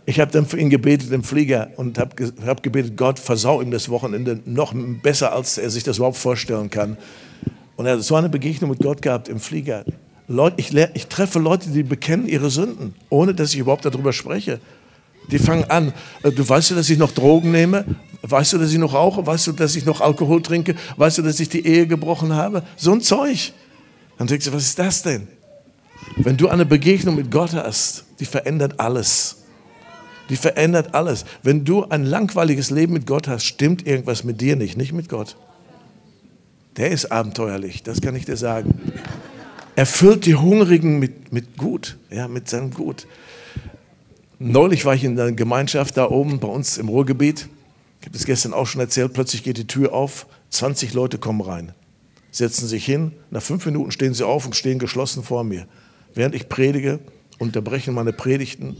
Ich 0.08 0.20
habe 0.20 0.30
dann 0.30 0.46
für 0.46 0.56
ihn 0.56 0.70
gebetet 0.70 1.10
im 1.10 1.24
Flieger 1.24 1.70
und 1.74 1.98
habe 1.98 2.32
hab 2.46 2.62
gebetet, 2.62 2.96
Gott, 2.96 3.18
versau 3.18 3.60
ihm 3.60 3.72
das 3.72 3.88
Wochenende 3.88 4.40
noch 4.44 4.72
besser, 5.02 5.32
als 5.32 5.58
er 5.58 5.68
sich 5.68 5.82
das 5.82 5.96
überhaupt 5.96 6.16
vorstellen 6.16 6.70
kann. 6.70 6.96
Und 7.74 7.86
er 7.86 7.94
hat 7.94 8.02
so 8.04 8.14
eine 8.14 8.28
Begegnung 8.28 8.70
mit 8.70 8.78
Gott 8.78 9.02
gehabt 9.02 9.28
im 9.28 9.40
Flieger. 9.40 9.84
Leute, 10.28 10.60
ich, 10.60 10.72
ich 10.94 11.08
treffe 11.08 11.40
Leute, 11.40 11.70
die 11.70 11.82
bekennen 11.82 12.28
ihre 12.28 12.50
Sünden, 12.50 12.94
ohne 13.08 13.34
dass 13.34 13.52
ich 13.52 13.58
überhaupt 13.58 13.84
darüber 13.84 14.12
spreche. 14.12 14.60
Die 15.30 15.38
fangen 15.38 15.64
an, 15.64 15.92
äh, 16.22 16.30
du 16.30 16.48
weißt 16.48 16.70
du, 16.70 16.74
dass 16.74 16.88
ich 16.88 16.98
noch 16.98 17.12
Drogen 17.12 17.50
nehme? 17.50 17.84
Weißt 18.22 18.52
du, 18.52 18.58
dass 18.58 18.72
ich 18.72 18.78
noch 18.78 18.94
rauche? 18.94 19.26
Weißt 19.26 19.46
du, 19.46 19.52
dass 19.52 19.76
ich 19.76 19.84
noch 19.84 20.00
Alkohol 20.00 20.42
trinke? 20.42 20.74
Weißt 20.96 21.18
du, 21.18 21.22
dass 21.22 21.38
ich 21.40 21.48
die 21.48 21.66
Ehe 21.66 21.86
gebrochen 21.86 22.34
habe? 22.34 22.62
So 22.76 22.92
ein 22.92 23.00
Zeug. 23.00 23.52
Dann 24.18 24.26
denkst 24.26 24.46
du, 24.46 24.52
was 24.52 24.64
ist 24.64 24.78
das 24.78 25.02
denn? 25.02 25.28
Wenn 26.16 26.36
du 26.36 26.48
eine 26.48 26.64
Begegnung 26.64 27.16
mit 27.16 27.30
Gott 27.30 27.52
hast, 27.52 28.04
die 28.20 28.24
verändert 28.24 28.80
alles. 28.80 29.36
Die 30.28 30.36
verändert 30.36 30.94
alles. 30.94 31.24
Wenn 31.42 31.64
du 31.64 31.84
ein 31.84 32.04
langweiliges 32.04 32.70
Leben 32.70 32.94
mit 32.94 33.06
Gott 33.06 33.28
hast, 33.28 33.44
stimmt 33.44 33.86
irgendwas 33.86 34.24
mit 34.24 34.40
dir 34.40 34.56
nicht, 34.56 34.76
nicht 34.76 34.92
mit 34.92 35.08
Gott. 35.08 35.36
Der 36.76 36.90
ist 36.90 37.06
abenteuerlich, 37.06 37.82
das 37.82 38.00
kann 38.00 38.16
ich 38.16 38.24
dir 38.24 38.36
sagen. 38.36 38.74
Er 39.76 39.86
füllt 39.86 40.26
die 40.26 40.34
Hungrigen 40.34 40.98
mit, 40.98 41.32
mit 41.32 41.56
Gut, 41.56 41.96
ja, 42.10 42.28
mit 42.28 42.48
seinem 42.48 42.70
Gut. 42.70 43.06
Neulich 44.38 44.84
war 44.84 44.94
ich 44.94 45.02
in 45.02 45.18
einer 45.18 45.32
Gemeinschaft 45.32 45.96
da 45.96 46.10
oben 46.10 46.40
bei 46.40 46.48
uns 46.48 46.76
im 46.76 46.88
Ruhrgebiet. 46.88 47.48
Ich 48.00 48.06
habe 48.06 48.12
das 48.12 48.26
gestern 48.26 48.52
auch 48.52 48.66
schon 48.66 48.82
erzählt. 48.82 49.14
Plötzlich 49.14 49.42
geht 49.42 49.56
die 49.56 49.66
Tür 49.66 49.94
auf, 49.94 50.26
20 50.50 50.92
Leute 50.92 51.16
kommen 51.16 51.40
rein, 51.40 51.72
setzen 52.30 52.68
sich 52.68 52.84
hin. 52.84 53.12
Nach 53.30 53.40
fünf 53.40 53.64
Minuten 53.64 53.90
stehen 53.92 54.12
sie 54.12 54.26
auf 54.26 54.44
und 54.44 54.54
stehen 54.54 54.78
geschlossen 54.78 55.22
vor 55.22 55.42
mir. 55.42 55.66
Während 56.12 56.34
ich 56.34 56.50
predige, 56.50 56.98
unterbrechen 57.38 57.94
meine 57.94 58.12
Predigten 58.12 58.76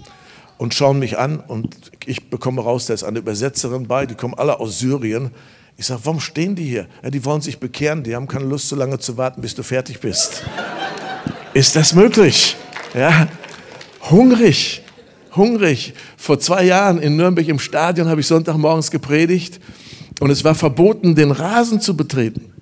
und 0.59 0.75
schauen 0.75 0.99
mich 0.99 1.19
an 1.19 1.41
und 1.41 1.91
ich 2.05 2.29
bekomme 2.29 2.63
raus, 2.63 2.85
da 2.85 2.93
ist 2.93 3.05
eine 3.05 3.21
Übersetzerin 3.21 3.87
bei, 3.87 4.05
die 4.05 4.15
kommen 4.15 4.35
alle 4.35 4.61
aus 4.61 4.79
Syrien. 4.79 5.31
Ich 5.79 5.87
sage, 5.87 6.03
warum 6.05 6.21
stehen 6.21 6.55
die 6.55 6.65
hier? 6.65 6.87
Ja, 7.03 7.09
die 7.09 7.25
wollen 7.25 7.41
sich 7.41 7.59
bekehren, 7.61 8.03
die 8.03 8.15
haben 8.15 8.29
keine 8.29 8.45
Lust, 8.45 8.69
so 8.69 8.77
lange 8.77 8.99
zu 8.99 9.17
warten, 9.17 9.41
bis 9.41 9.55
du 9.55 9.63
fertig 9.63 10.01
bist. 10.01 10.43
ist 11.55 11.77
das 11.77 11.95
möglich? 11.95 12.57
Ja, 12.95 13.29
hungrig, 14.11 14.83
hungrig. 15.37 15.95
Vor 16.17 16.39
zwei 16.39 16.65
Jahren 16.65 16.99
in 16.99 17.17
Nürnberg 17.17 17.47
im 17.49 17.59
Stadion 17.59 18.09
habe 18.09 18.21
ich 18.21 18.27
Sonntagmorgens 18.27 18.91
gepredigt 18.91 19.61
und 20.21 20.31
es 20.31 20.45
war 20.45 20.55
verboten, 20.55 21.15
den 21.15 21.31
Rasen 21.31 21.81
zu 21.81 21.97
betreten. 21.97 22.53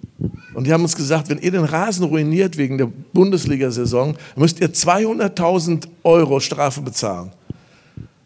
Und 0.55 0.67
die 0.67 0.73
haben 0.73 0.83
uns 0.83 0.97
gesagt, 0.97 1.29
wenn 1.29 1.39
ihr 1.39 1.51
den 1.51 1.65
Rasen 1.65 2.05
ruiniert 2.05 2.57
wegen 2.57 2.79
der 2.79 2.87
Bundesliga-Saison, 3.13 4.17
müsst 4.37 4.61
ihr 4.61 4.73
200.000 4.73 5.89
Euro 6.05 6.39
Strafe 6.41 6.81
bezahlen. 6.81 7.33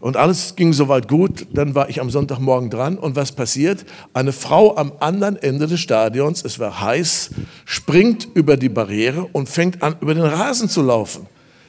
Und 0.00 0.16
alles 0.16 0.54
ging 0.54 0.72
soweit 0.72 1.08
gut. 1.08 1.46
Dann 1.52 1.74
war 1.74 1.88
ich 1.88 2.00
am 2.00 2.10
Sonntagmorgen 2.10 2.70
dran. 2.70 2.98
Und 2.98 3.16
was 3.16 3.32
passiert? 3.32 3.84
Eine 4.12 4.32
Frau 4.32 4.76
am 4.76 4.92
anderen 5.00 5.36
Ende 5.36 5.66
des 5.66 5.80
Stadions, 5.80 6.44
es 6.44 6.58
war 6.58 6.80
heiß, 6.80 7.30
springt 7.64 8.28
über 8.34 8.56
die 8.56 8.68
Barriere 8.68 9.26
und 9.32 9.48
fängt 9.48 9.82
an, 9.82 9.96
über 10.00 10.14
den 10.14 10.22
Rasen 10.24 10.68
zu 10.68 10.82
laufen. 10.82 11.26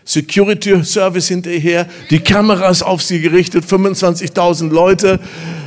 Security 0.10 0.84
Service 0.84 1.28
hinterher, 1.28 1.88
die 2.10 2.19
Kameras 2.19 2.82
auf 2.82 3.04
sie 3.04 3.22
gerichtet, 3.22 3.63
25.000 3.63 4.72
Leute. 4.72 5.19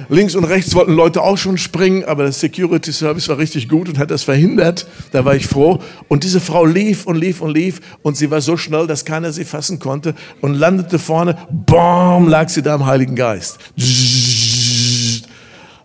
Links 0.09 0.35
und 0.35 0.43
rechts 0.43 0.75
wollten 0.75 0.95
Leute 0.95 1.23
auch 1.23 1.39
schon 1.39 1.57
springen, 1.59 2.03
aber 2.05 2.25
der 2.25 2.33
Security 2.33 2.91
Service 2.93 3.29
war 3.29 3.39
richtig 3.39 3.69
gut 3.69 3.89
und 3.89 3.99
hat 3.99 4.11
das 4.11 4.25
verhindert. 4.25 4.89
Da 5.13 5.25
war 5.25 5.37
ich 5.37 5.47
froh. 5.47 5.79
Und 6.09 6.25
diese 6.25 6.41
Frau 6.41 6.65
lief 6.65 7.07
und 7.07 7.19
lief 7.19 7.41
und 7.41 7.53
lief 7.53 7.81
und 8.03 8.17
sie 8.17 8.33
war 8.33 8.41
so 8.41 8.57
schnell, 8.57 8.89
dass 8.89 9.05
keiner 9.05 9.31
sie 9.31 9.45
fassen 9.45 9.79
konnte 9.79 10.13
und 10.41 10.55
landete 10.55 10.99
vorne. 10.99 11.39
Boom, 11.49 12.27
lag 12.27 12.49
sie 12.49 12.63
da 12.63 12.75
im 12.75 12.85
Heiligen 12.85 13.15
Geist. 13.15 13.59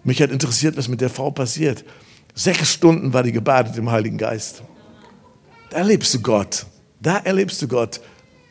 Mich 0.04 0.20
hat 0.20 0.32
interessiert, 0.32 0.76
was 0.78 0.88
mit 0.88 1.00
der 1.00 1.12
Frau 1.12 1.30
passiert. 1.30 1.86
Sechs 2.34 2.74
Stunden 2.74 3.14
war 3.14 3.22
die 3.22 3.32
gebadet 3.32 3.78
im 3.78 3.92
Heiligen 3.92 4.18
Geist. 4.18 4.64
Da 5.70 5.78
erlebst 5.78 6.12
du 6.16 6.22
Gott. 6.22 6.66
Da 7.00 7.18
erlebst 7.18 7.62
du 7.62 7.68
Gott. 7.68 8.02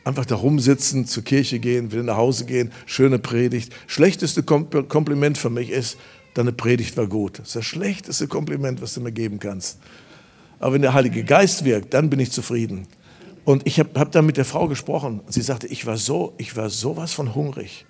Einfach 0.07 0.25
da 0.25 0.35
rumsitzen, 0.35 1.05
zur 1.05 1.25
Kirche 1.25 1.59
gehen, 1.59 1.91
wieder 1.91 2.01
nach 2.01 2.15
Hause 2.15 2.45
gehen, 2.45 2.71
schöne 2.85 3.19
Predigt. 3.19 3.73
Schlechteste 3.87 4.41
Kompliment 4.41 5.37
für 5.37 5.49
mich 5.49 5.69
ist, 5.69 5.97
deine 6.33 6.53
Predigt 6.53 6.95
war 6.95 7.07
gut. 7.07 7.39
Das 7.39 7.47
ist 7.47 7.55
das 7.57 7.65
schlechteste 7.65 8.29
Kompliment, 8.29 8.81
was 8.81 8.93
du 8.93 9.01
mir 9.01 9.11
geben 9.11 9.37
kannst. 9.39 9.79
Aber 10.59 10.75
wenn 10.75 10.81
der 10.81 10.93
Heilige 10.93 11.25
Geist 11.25 11.65
wirkt, 11.65 11.93
dann 11.93 12.09
bin 12.09 12.21
ich 12.21 12.31
zufrieden. 12.31 12.87
Und 13.43 13.67
ich 13.67 13.81
habe 13.81 13.99
hab 13.99 14.13
dann 14.13 14.25
mit 14.25 14.37
der 14.37 14.45
Frau 14.45 14.69
gesprochen. 14.69 15.19
Sie 15.27 15.41
sagte, 15.41 15.67
ich 15.67 15.85
war 15.85 15.97
so, 15.97 16.33
ich 16.37 16.55
war 16.55 16.69
sowas 16.69 17.11
von 17.11 17.35
hungrig. 17.35 17.85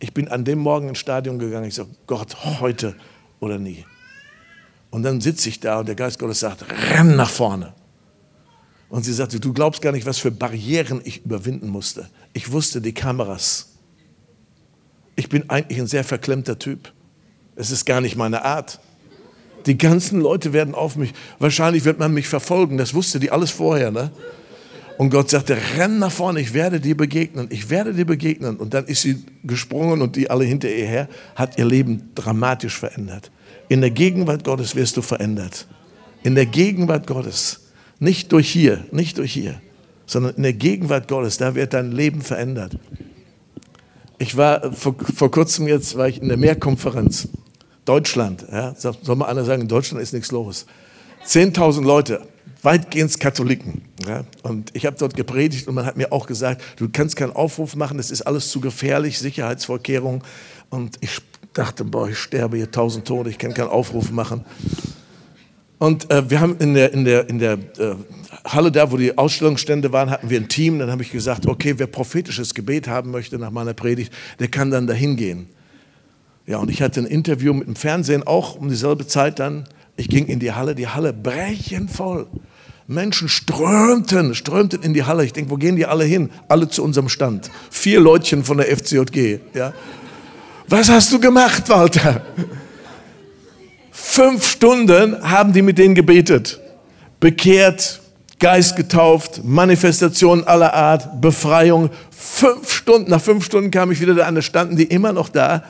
Ich 0.00 0.12
bin 0.12 0.28
an 0.28 0.44
dem 0.44 0.58
Morgen 0.58 0.90
ins 0.90 0.98
Stadion 0.98 1.38
gegangen. 1.38 1.68
Ich 1.68 1.76
sage, 1.76 1.88
Gott, 2.06 2.60
heute 2.60 2.94
oder 3.40 3.58
nie. 3.58 3.86
Und 4.90 5.02
dann 5.02 5.22
sitze 5.22 5.48
ich 5.48 5.60
da 5.60 5.80
und 5.80 5.88
der 5.88 5.94
Geist 5.94 6.18
Gottes 6.18 6.40
sagt, 6.40 6.66
renn 6.92 7.16
nach 7.16 7.30
vorne. 7.30 7.72
Und 8.88 9.04
sie 9.04 9.12
sagte, 9.12 9.40
du 9.40 9.52
glaubst 9.52 9.82
gar 9.82 9.92
nicht, 9.92 10.06
was 10.06 10.18
für 10.18 10.30
Barrieren 10.30 11.00
ich 11.04 11.24
überwinden 11.24 11.68
musste. 11.68 12.08
Ich 12.32 12.52
wusste 12.52 12.80
die 12.80 12.94
Kameras. 12.94 13.74
Ich 15.16 15.28
bin 15.28 15.50
eigentlich 15.50 15.80
ein 15.80 15.86
sehr 15.86 16.04
verklemmter 16.04 16.58
Typ. 16.58 16.92
Es 17.56 17.70
ist 17.70 17.84
gar 17.86 18.00
nicht 18.00 18.16
meine 18.16 18.44
Art. 18.44 18.80
Die 19.64 19.76
ganzen 19.76 20.20
Leute 20.20 20.52
werden 20.52 20.74
auf 20.74 20.94
mich, 20.94 21.12
wahrscheinlich 21.38 21.84
wird 21.84 21.98
man 21.98 22.14
mich 22.14 22.28
verfolgen. 22.28 22.76
Das 22.78 22.94
wusste 22.94 23.18
die 23.18 23.30
alles 23.30 23.50
vorher. 23.50 23.90
Ne? 23.90 24.12
Und 24.98 25.10
Gott 25.10 25.30
sagte, 25.30 25.56
renn 25.76 25.98
nach 25.98 26.12
vorne, 26.12 26.40
ich 26.40 26.54
werde 26.54 26.80
dir 26.80 26.96
begegnen, 26.96 27.48
ich 27.50 27.68
werde 27.68 27.92
dir 27.92 28.04
begegnen. 28.04 28.56
Und 28.56 28.74
dann 28.74 28.86
ist 28.86 29.02
sie 29.02 29.24
gesprungen 29.42 30.00
und 30.00 30.14
die 30.14 30.30
alle 30.30 30.44
hinter 30.44 30.70
ihr 30.70 30.86
her, 30.86 31.08
hat 31.34 31.58
ihr 31.58 31.64
Leben 31.64 32.10
dramatisch 32.14 32.78
verändert. 32.78 33.32
In 33.68 33.80
der 33.80 33.90
Gegenwart 33.90 34.44
Gottes 34.44 34.76
wirst 34.76 34.96
du 34.96 35.02
verändert. 35.02 35.66
In 36.22 36.34
der 36.36 36.46
Gegenwart 36.46 37.06
Gottes. 37.06 37.65
Nicht 37.98 38.32
durch 38.32 38.50
hier, 38.50 38.84
nicht 38.90 39.18
durch 39.18 39.32
hier, 39.32 39.60
sondern 40.06 40.34
in 40.34 40.42
der 40.42 40.52
Gegenwart 40.52 41.08
Gottes, 41.08 41.38
da 41.38 41.54
wird 41.54 41.72
dein 41.72 41.92
Leben 41.92 42.20
verändert. 42.20 42.78
Ich 44.18 44.36
war 44.36 44.72
vor, 44.72 44.94
vor 45.14 45.30
kurzem 45.30 45.68
jetzt, 45.68 45.96
war 45.96 46.08
ich 46.08 46.20
in 46.20 46.28
der 46.28 46.36
Mehrkonferenz. 46.36 47.28
Deutschland, 47.84 48.44
ja, 48.50 48.74
soll 48.76 49.16
mal 49.16 49.26
einer 49.26 49.44
sagen, 49.44 49.62
in 49.62 49.68
Deutschland 49.68 50.02
ist 50.02 50.12
nichts 50.12 50.32
los. 50.32 50.66
10.000 51.24 51.82
Leute, 51.82 52.22
weitgehend 52.62 53.18
Katholiken. 53.20 53.82
Ja, 54.06 54.24
und 54.42 54.70
ich 54.74 54.86
habe 54.86 54.96
dort 54.98 55.14
gepredigt 55.14 55.68
und 55.68 55.74
man 55.74 55.86
hat 55.86 55.96
mir 55.96 56.12
auch 56.12 56.26
gesagt, 56.26 56.62
du 56.76 56.88
kannst 56.88 57.16
keinen 57.16 57.32
Aufruf 57.32 57.76
machen, 57.76 57.96
das 57.96 58.10
ist 58.10 58.22
alles 58.22 58.50
zu 58.50 58.60
gefährlich, 58.60 59.18
Sicherheitsvorkehrungen. 59.18 60.22
Und 60.70 60.96
ich 61.00 61.18
dachte, 61.52 61.84
boah, 61.84 62.08
ich 62.08 62.18
sterbe 62.18 62.56
hier 62.56 62.70
tausend 62.70 63.06
Tode, 63.06 63.30
ich 63.30 63.38
kann 63.38 63.54
keinen 63.54 63.68
Aufruf 63.68 64.10
machen. 64.10 64.44
Und 65.78 66.10
äh, 66.10 66.30
wir 66.30 66.40
haben 66.40 66.56
in 66.58 66.74
der, 66.74 66.92
in 66.92 67.04
der, 67.04 67.28
in 67.28 67.38
der 67.38 67.52
äh, 67.52 67.94
Halle 68.44 68.72
da, 68.72 68.90
wo 68.90 68.96
die 68.96 69.16
Ausstellungsstände 69.16 69.92
waren, 69.92 70.10
hatten 70.10 70.30
wir 70.30 70.40
ein 70.40 70.48
Team. 70.48 70.78
Dann 70.78 70.90
habe 70.90 71.02
ich 71.02 71.12
gesagt, 71.12 71.46
okay, 71.46 71.74
wer 71.76 71.86
prophetisches 71.86 72.54
Gebet 72.54 72.88
haben 72.88 73.10
möchte 73.10 73.38
nach 73.38 73.50
meiner 73.50 73.74
Predigt, 73.74 74.12
der 74.38 74.48
kann 74.48 74.70
dann 74.70 74.86
dahin 74.86 75.16
gehen. 75.16 75.48
Ja, 76.46 76.58
und 76.58 76.70
ich 76.70 76.80
hatte 76.80 77.00
ein 77.00 77.06
Interview 77.06 77.52
mit 77.52 77.66
dem 77.66 77.76
Fernsehen 77.76 78.22
auch 78.22 78.56
um 78.56 78.68
dieselbe 78.68 79.06
Zeit 79.06 79.38
dann. 79.38 79.68
Ich 79.96 80.08
ging 80.08 80.26
in 80.26 80.38
die 80.38 80.52
Halle, 80.52 80.74
die 80.74 80.86
Halle 80.88 81.12
brechenvoll. 81.12 82.26
Menschen 82.86 83.28
strömten, 83.28 84.34
strömten 84.34 84.82
in 84.82 84.94
die 84.94 85.02
Halle. 85.02 85.24
Ich 85.24 85.32
denke, 85.32 85.50
wo 85.50 85.56
gehen 85.56 85.76
die 85.76 85.86
alle 85.86 86.04
hin? 86.04 86.30
Alle 86.48 86.68
zu 86.68 86.84
unserem 86.84 87.08
Stand. 87.08 87.50
Vier 87.70 88.00
Leutchen 88.00 88.44
von 88.44 88.58
der 88.58 88.74
FCJG. 88.74 89.40
Ja. 89.54 89.74
Was 90.68 90.88
hast 90.88 91.12
du 91.12 91.18
gemacht, 91.18 91.68
Walter? 91.68 92.22
Fünf 94.08 94.46
Stunden 94.46 95.20
haben 95.20 95.52
die 95.52 95.60
mit 95.60 95.76
denen 95.76 95.94
gebetet. 95.94 96.58
Bekehrt, 97.20 98.00
Geist 98.38 98.74
getauft, 98.76 99.42
Manifestation 99.44 100.44
aller 100.44 100.72
Art, 100.72 101.20
Befreiung. 101.20 101.90
Fünf 102.10 102.72
Stunden, 102.72 103.10
nach 103.10 103.20
fünf 103.20 103.44
Stunden 103.44 103.70
kam 103.70 103.90
ich 103.90 104.00
wieder 104.00 104.14
da 104.14 104.24
an, 104.26 104.34
da 104.34 104.40
standen 104.40 104.76
die 104.76 104.84
immer 104.84 105.12
noch 105.12 105.28
da. 105.28 105.64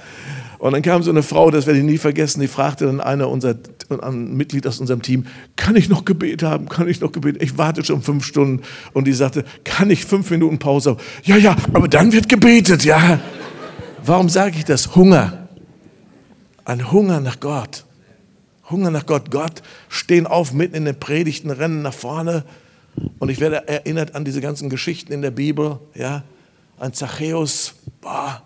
Und 0.58 0.74
dann 0.74 0.82
kam 0.82 1.02
so 1.02 1.10
eine 1.10 1.24
Frau, 1.24 1.50
das 1.50 1.66
werde 1.66 1.80
ich 1.80 1.84
nie 1.84 1.98
vergessen, 1.98 2.40
die 2.40 2.46
fragte 2.46 2.86
dann 2.86 3.00
einer 3.00 3.28
unser 3.30 3.56
ein 4.00 4.36
Mitglied 4.36 4.66
aus 4.66 4.78
unserem 4.78 5.02
Team, 5.02 5.24
kann 5.56 5.74
ich 5.74 5.88
noch 5.88 6.04
Gebet 6.04 6.44
haben? 6.44 6.68
Kann 6.68 6.88
ich 6.88 7.00
noch 7.00 7.12
Gebet? 7.12 7.42
Ich 7.42 7.58
warte 7.58 7.84
schon 7.84 8.02
fünf 8.02 8.24
Stunden. 8.24 8.62
Und 8.92 9.06
die 9.06 9.12
sagte, 9.12 9.44
kann 9.64 9.90
ich 9.90 10.04
fünf 10.04 10.30
Minuten 10.30 10.58
Pause 10.58 10.90
haben? 10.90 11.00
Ja, 11.24 11.36
ja, 11.36 11.56
aber 11.72 11.88
dann 11.88 12.12
wird 12.12 12.28
gebetet, 12.28 12.84
ja. 12.84 13.18
Warum 14.04 14.28
sage 14.28 14.56
ich 14.58 14.64
das? 14.64 14.94
Hunger. 14.94 15.48
Ein 16.64 16.92
Hunger 16.92 17.20
nach 17.20 17.40
Gott. 17.40 17.85
Hunger 18.70 18.90
nach 18.90 19.06
Gott. 19.06 19.30
Gott, 19.30 19.62
stehen 19.88 20.26
auf 20.26 20.52
mitten 20.52 20.74
in 20.74 20.84
den 20.84 20.98
Predigten, 20.98 21.50
rennen 21.50 21.82
nach 21.82 21.94
vorne. 21.94 22.44
Und 23.18 23.28
ich 23.28 23.40
werde 23.40 23.68
erinnert 23.68 24.14
an 24.14 24.24
diese 24.24 24.40
ganzen 24.40 24.70
Geschichten 24.70 25.12
in 25.12 25.22
der 25.22 25.30
Bibel, 25.30 25.78
ja. 25.94 26.24
An 26.78 26.92
Zachäus, 26.92 27.74
boah, 28.02 28.42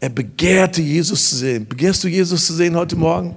er 0.00 0.08
begehrte 0.08 0.82
Jesus 0.82 1.30
zu 1.30 1.36
sehen. 1.36 1.66
Begehrst 1.66 2.02
du 2.02 2.08
Jesus 2.08 2.46
zu 2.46 2.54
sehen 2.54 2.76
heute 2.76 2.96
Morgen? 2.96 3.36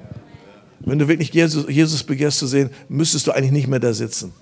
Wenn 0.80 0.98
du 0.98 1.08
wirklich 1.08 1.32
Jesus, 1.32 1.67
Jesus 1.70 2.04
begehrst 2.04 2.39
zu 2.39 2.48
sehen, 2.48 2.72
müsstest 2.89 3.28
du 3.28 3.32
eigentlich 3.32 3.52
nicht 3.52 3.67
mehr 3.67 3.80
da 3.80 3.94
sitzen. 3.94 4.34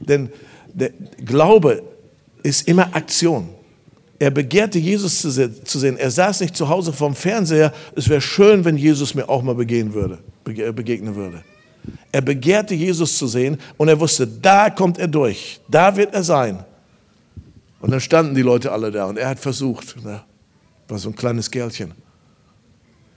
Denn 0.00 0.28
der 0.72 0.90
Glaube 1.24 1.82
ist 2.42 2.66
immer 2.68 2.94
Aktion. 2.94 3.48
Er 4.18 4.30
begehrte 4.30 4.78
Jesus 4.78 5.20
zu 5.20 5.30
sehen. 5.30 5.96
Er 5.98 6.10
saß 6.10 6.40
nicht 6.40 6.56
zu 6.56 6.68
Hause 6.68 6.92
vorm 6.92 7.14
Fernseher. 7.14 7.72
Es 7.94 8.08
wäre 8.08 8.20
schön, 8.20 8.64
wenn 8.64 8.76
Jesus 8.76 9.14
mir 9.14 9.28
auch 9.28 9.42
mal 9.42 9.54
begegnen 9.54 9.92
würde, 9.92 10.18
begegnen 10.44 11.14
würde. 11.14 11.42
Er 12.12 12.22
begehrte 12.22 12.74
Jesus 12.74 13.18
zu 13.18 13.26
sehen 13.26 13.58
und 13.76 13.88
er 13.88 14.00
wusste, 14.00 14.26
da 14.26 14.70
kommt 14.70 14.98
er 14.98 15.08
durch, 15.08 15.60
da 15.68 15.96
wird 15.96 16.14
er 16.14 16.24
sein. 16.24 16.64
Und 17.80 17.90
dann 17.90 18.00
standen 18.00 18.34
die 18.34 18.42
Leute 18.42 18.72
alle 18.72 18.90
da 18.90 19.04
und 19.04 19.18
er 19.18 19.28
hat 19.28 19.38
versucht, 19.38 19.96
na, 20.02 20.24
war 20.88 20.98
so 20.98 21.10
ein 21.10 21.14
kleines 21.14 21.50
Kerlchen. 21.50 21.92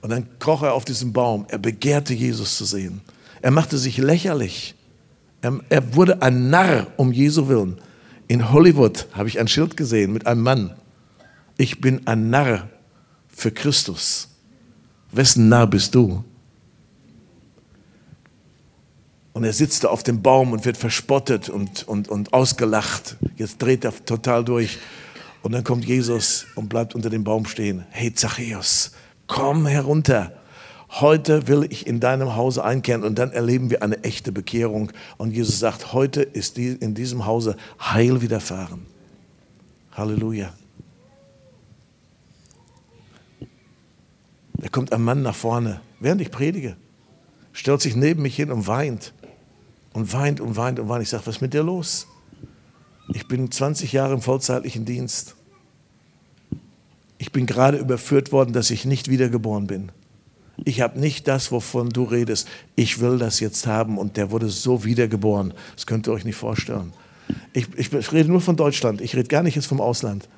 Und 0.02 0.10
dann 0.10 0.26
kroch 0.38 0.62
er 0.62 0.74
auf 0.74 0.84
diesen 0.84 1.12
Baum. 1.12 1.46
Er 1.48 1.58
begehrte 1.58 2.14
Jesus 2.14 2.56
zu 2.56 2.64
sehen. 2.64 3.00
Er 3.42 3.50
machte 3.50 3.78
sich 3.78 3.98
lächerlich. 3.98 4.74
Er, 5.42 5.60
er 5.68 5.94
wurde 5.94 6.22
ein 6.22 6.50
Narr 6.50 6.86
um 6.96 7.12
Jesu 7.12 7.48
willen. 7.48 7.78
In 8.28 8.52
Hollywood 8.52 9.08
habe 9.12 9.28
ich 9.28 9.38
ein 9.40 9.48
Schild 9.48 9.76
gesehen 9.76 10.12
mit 10.12 10.26
einem 10.26 10.42
Mann. 10.42 10.74
Ich 11.60 11.78
bin 11.78 12.06
ein 12.06 12.30
Narr 12.30 12.70
für 13.28 13.50
Christus. 13.50 14.28
Wessen 15.12 15.50
Narr 15.50 15.66
bist 15.66 15.94
du? 15.94 16.24
Und 19.34 19.44
er 19.44 19.52
sitzt 19.52 19.84
da 19.84 19.88
auf 19.88 20.02
dem 20.02 20.22
Baum 20.22 20.54
und 20.54 20.64
wird 20.64 20.78
verspottet 20.78 21.50
und, 21.50 21.86
und, 21.86 22.08
und 22.08 22.32
ausgelacht. 22.32 23.18
Jetzt 23.36 23.60
dreht 23.60 23.84
er 23.84 23.92
total 24.06 24.42
durch. 24.42 24.78
Und 25.42 25.52
dann 25.52 25.62
kommt 25.62 25.84
Jesus 25.84 26.46
und 26.54 26.70
bleibt 26.70 26.94
unter 26.94 27.10
dem 27.10 27.24
Baum 27.24 27.44
stehen. 27.44 27.84
Hey 27.90 28.14
Zachäus, 28.14 28.92
komm 29.26 29.66
herunter. 29.66 30.32
Heute 30.88 31.46
will 31.46 31.66
ich 31.68 31.86
in 31.86 32.00
deinem 32.00 32.36
Hause 32.36 32.64
einkehren 32.64 33.04
und 33.04 33.18
dann 33.18 33.32
erleben 33.32 33.68
wir 33.68 33.82
eine 33.82 34.02
echte 34.02 34.32
Bekehrung. 34.32 34.92
Und 35.18 35.32
Jesus 35.32 35.58
sagt, 35.58 35.92
heute 35.92 36.22
ist 36.22 36.56
in 36.56 36.94
diesem 36.94 37.26
Hause 37.26 37.54
Heil 37.78 38.22
widerfahren. 38.22 38.86
Halleluja. 39.92 40.54
Da 44.60 44.68
kommt 44.68 44.92
ein 44.92 45.02
Mann 45.02 45.22
nach 45.22 45.34
vorne, 45.34 45.80
während 46.00 46.20
ich 46.20 46.30
predige, 46.30 46.76
stellt 47.52 47.80
sich 47.80 47.96
neben 47.96 48.22
mich 48.22 48.36
hin 48.36 48.52
und 48.52 48.66
weint. 48.66 49.14
Und 49.92 50.12
weint 50.12 50.40
und 50.40 50.56
weint 50.56 50.78
und 50.78 50.88
weint. 50.88 51.02
Ich 51.02 51.08
sage, 51.08 51.26
was 51.26 51.36
ist 51.36 51.40
mit 51.40 51.54
dir 51.54 51.62
los? 51.62 52.06
Ich 53.12 53.26
bin 53.26 53.50
20 53.50 53.92
Jahre 53.92 54.14
im 54.14 54.20
vollzeitlichen 54.20 54.84
Dienst. 54.84 55.34
Ich 57.18 57.32
bin 57.32 57.46
gerade 57.46 57.78
überführt 57.78 58.30
worden, 58.30 58.52
dass 58.52 58.70
ich 58.70 58.84
nicht 58.84 59.08
wiedergeboren 59.08 59.66
bin. 59.66 59.90
Ich 60.64 60.80
habe 60.80 61.00
nicht 61.00 61.26
das, 61.26 61.50
wovon 61.50 61.88
du 61.88 62.04
redest. 62.04 62.46
Ich 62.76 63.00
will 63.00 63.18
das 63.18 63.40
jetzt 63.40 63.66
haben. 63.66 63.98
Und 63.98 64.16
der 64.16 64.30
wurde 64.30 64.48
so 64.48 64.84
wiedergeboren. 64.84 65.54
Das 65.74 65.86
könnt 65.86 66.06
ihr 66.06 66.12
euch 66.12 66.24
nicht 66.24 66.36
vorstellen. 66.36 66.92
Ich, 67.52 67.66
ich, 67.76 67.92
ich 67.92 68.12
rede 68.12 68.28
nur 68.28 68.40
von 68.40 68.56
Deutschland. 68.56 69.00
Ich 69.00 69.16
rede 69.16 69.28
gar 69.28 69.42
nicht 69.42 69.56
jetzt 69.56 69.66
vom 69.66 69.80
Ausland. 69.80 70.28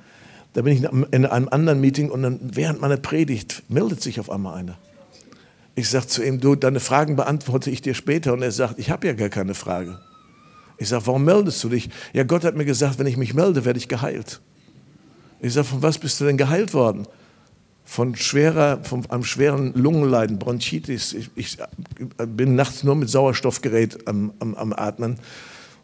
Da 0.53 0.63
bin 0.63 0.75
ich 0.75 0.83
in 0.83 1.27
einem 1.27 1.49
anderen 1.51 1.81
Meeting 1.81 2.11
und 2.11 2.23
dann 2.23 2.39
während 2.43 2.81
meiner 2.81 2.99
Predigt 2.99 3.63
meldet 3.69 4.03
sich 4.03 4.21
auf 4.21 4.31
einmal 4.31 4.55
einer. 4.55 4.79
Ich 5.75 5.89
sage 5.89 6.07
zu 6.07 6.23
ihm, 6.23 6.41
du, 6.41 6.55
deine 6.55 6.81
Fragen 6.81 7.17
beantworte 7.17 7.71
ich 7.71 7.81
dir 7.81 7.95
später. 7.95 8.35
Und 8.35 8.43
er 8.43 8.53
sagt, 8.53 8.79
ich 8.79 8.91
habe 8.91 9.07
ja 9.07 9.15
gar 9.15 9.31
keine 9.31 9.55
Frage. 9.55 9.99
Ich 10.77 10.89
sage, 10.89 11.07
warum 11.07 11.25
meldest 11.25 11.63
du 11.65 11.71
dich? 11.71 11.89
Ja, 12.13 12.25
Gott 12.25 12.45
hat 12.45 12.57
mir 12.57 12.67
gesagt, 12.67 12.99
wenn 12.99 13.07
ich 13.07 13.17
mich 13.17 13.33
melde, 13.33 13.65
werde 13.65 13.79
ich 13.79 13.89
geheilt. 13.89 14.41
Ich 15.41 15.55
sage, 15.55 15.67
von 15.67 15.83
was 15.83 15.99
bist 15.99 16.21
du 16.21 16.25
denn 16.25 16.37
geheilt 16.37 16.75
worden? 16.75 17.07
Von 17.85 18.15
schwerer, 18.15 18.85
von 18.85 19.11
einem 19.11 19.25
schweren 19.25 19.73
Lungenleiden, 19.75 20.39
Bronchitis. 20.39 21.15
Ich, 21.15 21.31
ich 21.35 21.57
bin 22.27 22.55
nachts 22.55 22.85
nur 22.85 22.95
mit 22.95 23.09
Sauerstoffgerät 23.09 24.07
am, 24.07 24.33
am, 24.39 24.55
am 24.55 24.73
Atmen. 24.75 25.19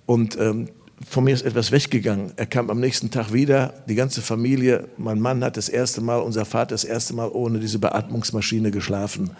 Und 0.04 0.38
ähm, 0.38 0.68
von 1.08 1.24
mir 1.24 1.34
ist 1.34 1.44
etwas 1.44 1.70
weggegangen. 1.70 2.32
Er 2.36 2.46
kam 2.46 2.70
am 2.70 2.80
nächsten 2.80 3.10
Tag 3.10 3.32
wieder, 3.32 3.74
die 3.88 3.94
ganze 3.94 4.20
Familie. 4.22 4.88
Mein 4.96 5.20
Mann 5.20 5.44
hat 5.44 5.56
das 5.56 5.68
erste 5.68 6.00
Mal, 6.00 6.18
unser 6.18 6.44
Vater 6.44 6.70
das 6.74 6.84
erste 6.84 7.14
Mal 7.14 7.28
ohne 7.28 7.60
diese 7.60 7.78
Beatmungsmaschine 7.78 8.70
geschlafen. 8.70 9.30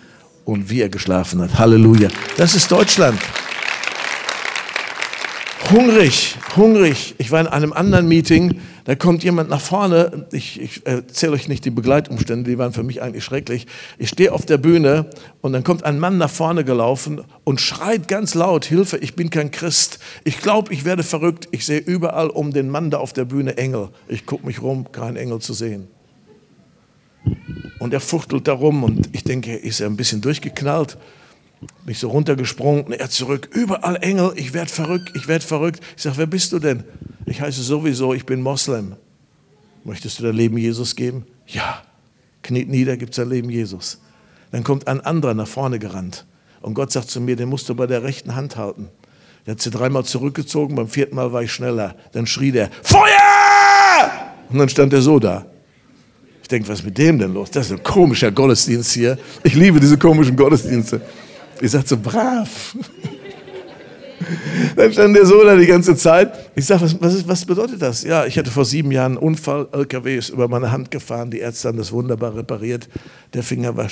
Und 0.45 0.71
wie 0.71 0.81
er 0.81 0.89
geschlafen 0.89 1.43
hat. 1.43 1.59
Halleluja. 1.59 2.09
Das 2.37 2.55
ist 2.55 2.71
Deutschland 2.71 3.19
hungrig, 5.71 6.37
hungrig. 6.57 7.15
Ich 7.19 7.31
war 7.31 7.41
in 7.41 7.47
einem 7.47 7.73
anderen 7.73 8.09
Meeting, 8.09 8.61
da 8.85 8.95
kommt 8.95 9.23
jemand 9.23 9.51
nach 9.51 9.61
vorne. 9.61 10.27
Ich, 10.33 10.61
ich 10.61 10.87
erzähle 10.87 11.33
euch 11.33 11.49
nicht 11.49 11.65
die 11.65 11.71
Begleitumstände, 11.71 12.51
die 12.51 12.59
waren 12.59 12.73
für 12.73 12.83
mich 12.83 13.03
eigentlich 13.03 13.25
schrecklich. 13.25 13.67
Ich 13.99 14.09
stehe 14.09 14.33
auf 14.33 14.47
der 14.47 14.59
Bühne 14.59 15.11
und 15.41 15.53
dann 15.53 15.65
kommt 15.65 15.85
ein 15.85 15.99
Mann 15.99 16.19
nach 16.19 16.31
vorne 16.31 16.65
gelaufen 16.65 17.21
und 17.45 17.61
schreit 17.61 18.09
ganz 18.09 18.35
laut, 18.35 18.65
Hilfe, 18.65 18.97
ich 18.99 19.15
bin 19.15 19.31
kein 19.31 19.51
Christ. 19.51 19.99
Ich 20.25 20.41
glaube, 20.41 20.73
ich 20.73 20.85
werde 20.85 21.03
verrückt. 21.03 21.49
Ich 21.51 21.67
sehe 21.67 21.81
überall 21.81 22.29
um 22.29 22.53
den 22.53 22.71
Mann 22.71 22.91
da 22.91 22.99
auf 22.99 23.13
der 23.13 23.25
Bühne 23.25 23.57
Engel. 23.57 23.91
Ich 24.09 24.27
gucke 24.27 24.47
mich 24.47 24.63
rum, 24.63 24.91
kein 24.93 25.17
Engel 25.17 25.41
zu 25.41 25.53
sehen. 25.53 25.89
Und 27.79 27.93
er 27.93 28.01
fuchtelt 28.01 28.49
da 28.49 28.55
rum 28.55 28.85
und 28.85 29.11
ich 29.13 29.25
denke, 29.25 29.55
ist 29.55 29.81
er 29.81 29.87
ein 29.87 29.97
bisschen 29.97 30.21
durchgeknallt. 30.21 30.97
Bin 31.61 31.93
ich 31.93 31.99
so 31.99 32.09
runtergesprungen 32.09 32.93
er 32.93 33.11
zurück. 33.11 33.49
Überall 33.53 33.97
Engel, 33.97 34.33
ich 34.37 34.53
werde 34.53 34.71
verrückt, 34.71 35.13
ich 35.15 35.27
werde 35.27 35.45
verrückt. 35.45 35.81
Ich 35.97 36.03
sage, 36.03 36.17
wer 36.19 36.27
bist 36.27 36.53
du 36.53 36.59
denn? 36.59 36.85
Ich 37.27 37.41
heiße 37.41 37.63
sowieso, 37.63 38.15
ich 38.15 38.25
bin 38.25 38.41
Moslem. 38.43 38.97
Möchtest 39.85 40.19
du 40.19 40.25
dein 40.25 40.37
Leben 40.37 40.57
Jesus 40.59 40.95
geben? 40.95 41.25
Ja. 41.47 41.83
Kniet 42.43 42.69
nieder, 42.69 42.97
gibt 42.97 43.15
sein 43.15 43.29
Leben 43.29 43.51
Jesus. 43.51 44.01
Dann 44.53 44.65
kommt 44.65 44.87
ein 44.87 45.01
anderer 45.01 45.35
nach 45.35 45.49
vorne 45.49 45.79
gerannt. 45.79 46.27
Und 46.61 46.75
Gott 46.75 46.93
sagt 46.93 47.11
zu 47.11 47.21
mir, 47.21 47.37
den 47.37 47.49
musst 47.49 47.69
du 47.69 47.75
bei 47.75 47.87
der 47.87 48.03
rechten 48.03 48.35
Hand 48.35 48.57
halten. 48.57 48.89
Der 49.47 49.53
hat 49.53 49.61
sie 49.61 49.71
dreimal 49.71 50.05
zurückgezogen, 50.05 50.77
beim 50.77 50.89
vierten 50.89 51.17
Mal 51.17 51.33
war 51.33 51.43
ich 51.43 51.53
schneller. 51.53 51.97
Dann 52.13 52.27
schrie 52.27 52.53
der, 52.53 52.71
Feuer! 52.83 53.09
Und 54.49 54.59
dann 54.59 54.69
stand 54.69 54.93
er 54.93 55.03
so 55.03 55.19
da. 55.19 55.47
Ich 56.43 56.49
denke, 56.49 56.69
was 56.69 56.81
ist 56.81 56.85
mit 56.85 56.97
dem 56.97 57.19
denn 57.19 57.35
los? 57.35 57.51
Das 57.51 57.67
ist 57.67 57.73
ein 57.73 57.83
komischer 57.83 58.31
Gottesdienst 58.31 58.93
hier. 58.93 59.19
Ich 59.43 59.55
liebe 59.55 59.81
diese 59.81 59.99
komischen 59.99 60.37
Gottesdienste. 60.37 61.01
Ich 61.61 61.71
sage 61.71 61.87
so, 61.87 61.97
brav. 61.97 62.77
Dann 64.77 64.93
stand 64.93 65.17
der 65.17 65.27
so 65.27 65.43
da 65.45 65.57
die 65.57 65.67
ganze 65.67 65.97
Zeit. 65.97 66.51
Ich 66.55 66.67
sage, 66.67 66.83
was, 66.83 67.01
was, 67.01 67.29
was, 67.29 67.45
bedeutet 67.45 67.81
das? 67.81 68.03
Ja, 68.03 68.27
ich 68.27 68.39
hatte 68.39 68.51
vor 68.51 68.65
sieben 68.65 68.91
Jahren 68.91 69.13
einen 69.13 69.23
Unfall, 69.27 69.69
LKW 69.73 70.17
ist 70.17 70.31
über 70.31 70.49
meine 70.49 70.71
Hand 70.71 70.91
gefahren, 70.91 71.31
die 71.31 71.39
Ärzte 71.39 71.69
haben 71.69 71.79
das 71.79 71.93
wunderbar 71.93 72.35
repariert. 72.35 72.89
Der 73.35 73.43
Finger 73.43 73.77
war 73.77 73.89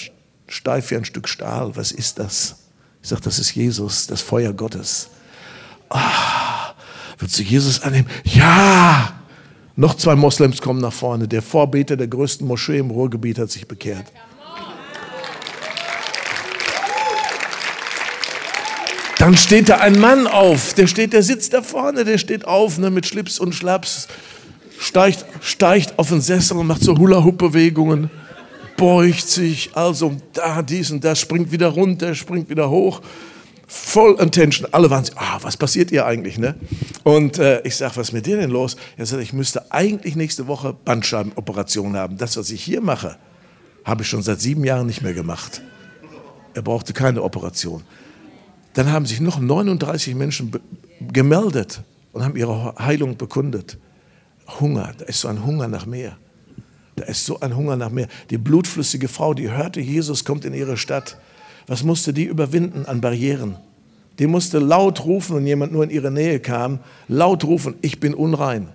steif 0.48 0.90
wie 0.90 0.96
ein 0.96 1.04
Stück 1.04 1.28
Stahl. 1.28 1.76
Was 1.76 1.92
ist 1.92 2.18
das? 2.18 2.56
Ich 3.02 3.08
sage, 3.08 3.22
das 3.22 3.38
ist 3.38 3.54
Jesus, 3.54 4.06
das 4.06 4.20
Feuer 4.20 4.52
Gottes. 4.52 5.08
Ah, 5.88 6.74
willst 7.18 7.38
du 7.38 7.42
Jesus 7.42 7.80
annehmen? 7.82 8.08
Ja! 8.24 9.12
Noch 9.78 9.94
zwei 9.94 10.16
Moslems 10.16 10.62
kommen 10.62 10.80
nach 10.80 10.92
vorne. 10.92 11.28
Der 11.28 11.42
Vorbeter 11.42 11.96
der 11.96 12.08
größten 12.08 12.46
Moschee 12.46 12.78
im 12.78 12.90
Ruhrgebiet 12.90 13.38
hat 13.38 13.50
sich 13.50 13.68
bekehrt. 13.68 14.06
Dann 19.26 19.36
steht 19.36 19.68
da 19.70 19.78
ein 19.78 19.98
Mann 19.98 20.28
auf, 20.28 20.74
der 20.74 20.86
steht, 20.86 21.12
der 21.12 21.24
sitzt 21.24 21.52
da 21.52 21.60
vorne, 21.60 22.04
der 22.04 22.16
steht 22.16 22.44
auf 22.44 22.78
ne, 22.78 22.90
mit 22.90 23.06
Schlips 23.06 23.40
und 23.40 23.56
Schlaps, 23.56 24.06
steigt, 24.78 25.26
steigt 25.40 25.98
auf 25.98 26.10
den 26.10 26.20
Sessel 26.20 26.56
und 26.56 26.68
macht 26.68 26.84
so 26.84 26.96
Hula-Hoop-Bewegungen, 26.96 28.08
beugt 28.76 29.26
sich, 29.26 29.70
also 29.74 30.14
da, 30.32 30.62
dies 30.62 30.92
und 30.92 31.02
das, 31.02 31.18
springt 31.18 31.50
wieder 31.50 31.66
runter, 31.66 32.14
springt 32.14 32.48
wieder 32.48 32.70
hoch. 32.70 33.02
Voll 33.66 34.14
Attention. 34.20 34.68
Alle 34.70 34.90
waren 34.90 35.04
so, 35.04 35.14
ah, 35.16 35.40
was 35.42 35.56
passiert 35.56 35.90
ihr 35.90 36.06
eigentlich? 36.06 36.38
Ne? 36.38 36.54
Und 37.02 37.40
äh, 37.40 37.62
ich 37.62 37.74
sage, 37.74 37.96
was 37.96 38.10
ist 38.10 38.12
mit 38.12 38.26
dir 38.26 38.36
denn 38.36 38.50
los? 38.50 38.76
Er 38.96 39.06
sagt, 39.06 39.24
ich 39.24 39.32
müsste 39.32 39.72
eigentlich 39.72 40.14
nächste 40.14 40.46
Woche 40.46 40.72
Bandscheibenoperation 40.72 41.96
haben. 41.96 42.16
Das, 42.16 42.36
was 42.36 42.50
ich 42.50 42.62
hier 42.62 42.80
mache, 42.80 43.16
habe 43.84 44.04
ich 44.04 44.08
schon 44.08 44.22
seit 44.22 44.40
sieben 44.40 44.62
Jahren 44.62 44.86
nicht 44.86 45.02
mehr 45.02 45.14
gemacht. 45.14 45.62
Er 46.54 46.62
brauchte 46.62 46.92
keine 46.92 47.24
Operation. 47.24 47.82
Dann 48.76 48.92
haben 48.92 49.06
sich 49.06 49.22
noch 49.22 49.40
39 49.40 50.14
Menschen 50.14 50.52
gemeldet 51.00 51.80
und 52.12 52.22
haben 52.22 52.36
ihre 52.36 52.74
Heilung 52.78 53.16
bekundet. 53.16 53.78
Hunger, 54.60 54.92
da 54.98 55.06
ist 55.06 55.22
so 55.22 55.28
ein 55.28 55.46
Hunger 55.46 55.66
nach 55.66 55.86
mehr. 55.86 56.18
Da 56.94 57.04
ist 57.06 57.24
so 57.24 57.40
ein 57.40 57.56
Hunger 57.56 57.76
nach 57.76 57.88
mehr. 57.88 58.06
Die 58.28 58.36
blutflüssige 58.36 59.08
Frau, 59.08 59.32
die 59.32 59.50
hörte, 59.50 59.80
Jesus 59.80 60.26
kommt 60.26 60.44
in 60.44 60.52
ihre 60.52 60.76
Stadt. 60.76 61.16
Was 61.66 61.84
musste 61.84 62.12
die 62.12 62.24
überwinden 62.24 62.84
an 62.84 63.00
Barrieren? 63.00 63.56
Die 64.18 64.26
musste 64.26 64.58
laut 64.58 65.06
rufen, 65.06 65.36
wenn 65.36 65.46
jemand 65.46 65.72
nur 65.72 65.84
in 65.84 65.90
ihre 65.90 66.10
Nähe 66.10 66.38
kam, 66.38 66.80
laut 67.08 67.44
rufen, 67.44 67.76
ich 67.80 67.98
bin 67.98 68.12
unrein. 68.12 68.68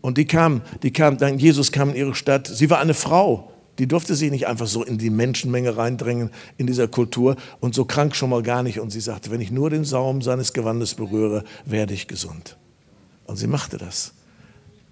Und 0.00 0.16
die 0.16 0.26
kam, 0.26 0.62
die 0.84 0.92
kam, 0.92 1.18
dann 1.18 1.40
Jesus 1.40 1.72
kam 1.72 1.90
in 1.90 1.96
ihre 1.96 2.14
Stadt. 2.14 2.46
Sie 2.46 2.70
war 2.70 2.78
eine 2.78 2.94
Frau. 2.94 3.50
Die 3.78 3.86
durfte 3.86 4.14
sich 4.14 4.30
nicht 4.30 4.46
einfach 4.46 4.66
so 4.66 4.84
in 4.84 4.98
die 4.98 5.10
Menschenmenge 5.10 5.76
reindrängen 5.76 6.30
in 6.56 6.66
dieser 6.66 6.88
Kultur 6.88 7.36
und 7.60 7.74
so 7.74 7.84
krank 7.84 8.16
schon 8.16 8.30
mal 8.30 8.42
gar 8.42 8.62
nicht. 8.62 8.80
Und 8.80 8.90
sie 8.90 9.00
sagte, 9.00 9.30
wenn 9.30 9.40
ich 9.40 9.50
nur 9.50 9.70
den 9.70 9.84
Saum 9.84 10.22
seines 10.22 10.52
Gewandes 10.52 10.94
berühre, 10.94 11.44
werde 11.64 11.94
ich 11.94 12.08
gesund. 12.08 12.56
Und 13.26 13.36
sie 13.36 13.46
machte 13.46 13.76
das. 13.76 14.12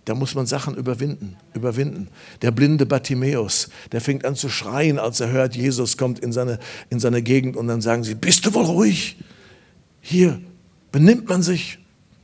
Da 0.04 0.14
muss 0.14 0.34
man 0.34 0.44
Sachen 0.44 0.74
überwinden, 0.74 1.36
überwinden. 1.54 2.08
Der 2.42 2.50
blinde 2.50 2.84
Bartimäus, 2.84 3.70
der 3.90 4.02
fängt 4.02 4.26
an 4.26 4.36
zu 4.36 4.50
schreien, 4.50 4.98
als 4.98 5.20
er 5.20 5.30
hört, 5.30 5.56
Jesus 5.56 5.96
kommt 5.96 6.18
in 6.18 6.30
seine, 6.30 6.58
in 6.90 7.00
seine 7.00 7.22
Gegend 7.22 7.56
und 7.56 7.68
dann 7.68 7.80
sagen 7.80 8.04
sie, 8.04 8.14
bist 8.14 8.44
du 8.44 8.52
wohl 8.52 8.64
ruhig? 8.64 9.16
Hier 10.02 10.40
benimmt 10.92 11.28
man 11.28 11.42
sich. 11.42 11.78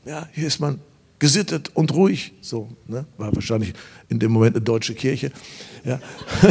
Ja, 0.05 0.29
hier 0.33 0.47
ist 0.47 0.61
man 0.61 0.81
gesittet 1.21 1.71
und 1.75 1.95
ruhig. 1.95 2.33
So, 2.41 2.69
ne? 2.89 3.05
war 3.17 3.33
wahrscheinlich 3.33 3.73
in 4.09 4.19
dem 4.19 4.33
Moment 4.33 4.57
eine 4.57 4.65
deutsche 4.65 4.95
Kirche. 4.95 5.31
Ja. 5.85 6.01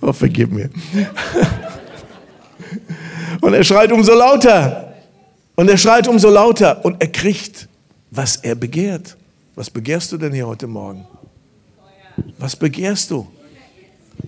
oh, 0.00 0.12
vergib 0.12 0.50
mir. 0.50 0.70
und 3.42 3.52
er 3.52 3.64
schreit 3.64 3.92
umso 3.92 4.14
lauter. 4.14 4.94
Und 5.56 5.68
er 5.68 5.76
schreit 5.76 6.08
umso 6.08 6.30
lauter. 6.30 6.82
Und 6.84 7.02
er 7.02 7.08
kriegt, 7.08 7.68
was 8.10 8.36
er 8.36 8.54
begehrt. 8.54 9.16
Was 9.54 9.68
begehrst 9.68 10.12
du 10.12 10.16
denn 10.16 10.32
hier 10.32 10.46
heute 10.46 10.66
Morgen? 10.66 11.06
Was 12.38 12.56
begehrst 12.56 13.10
du? 13.10 13.26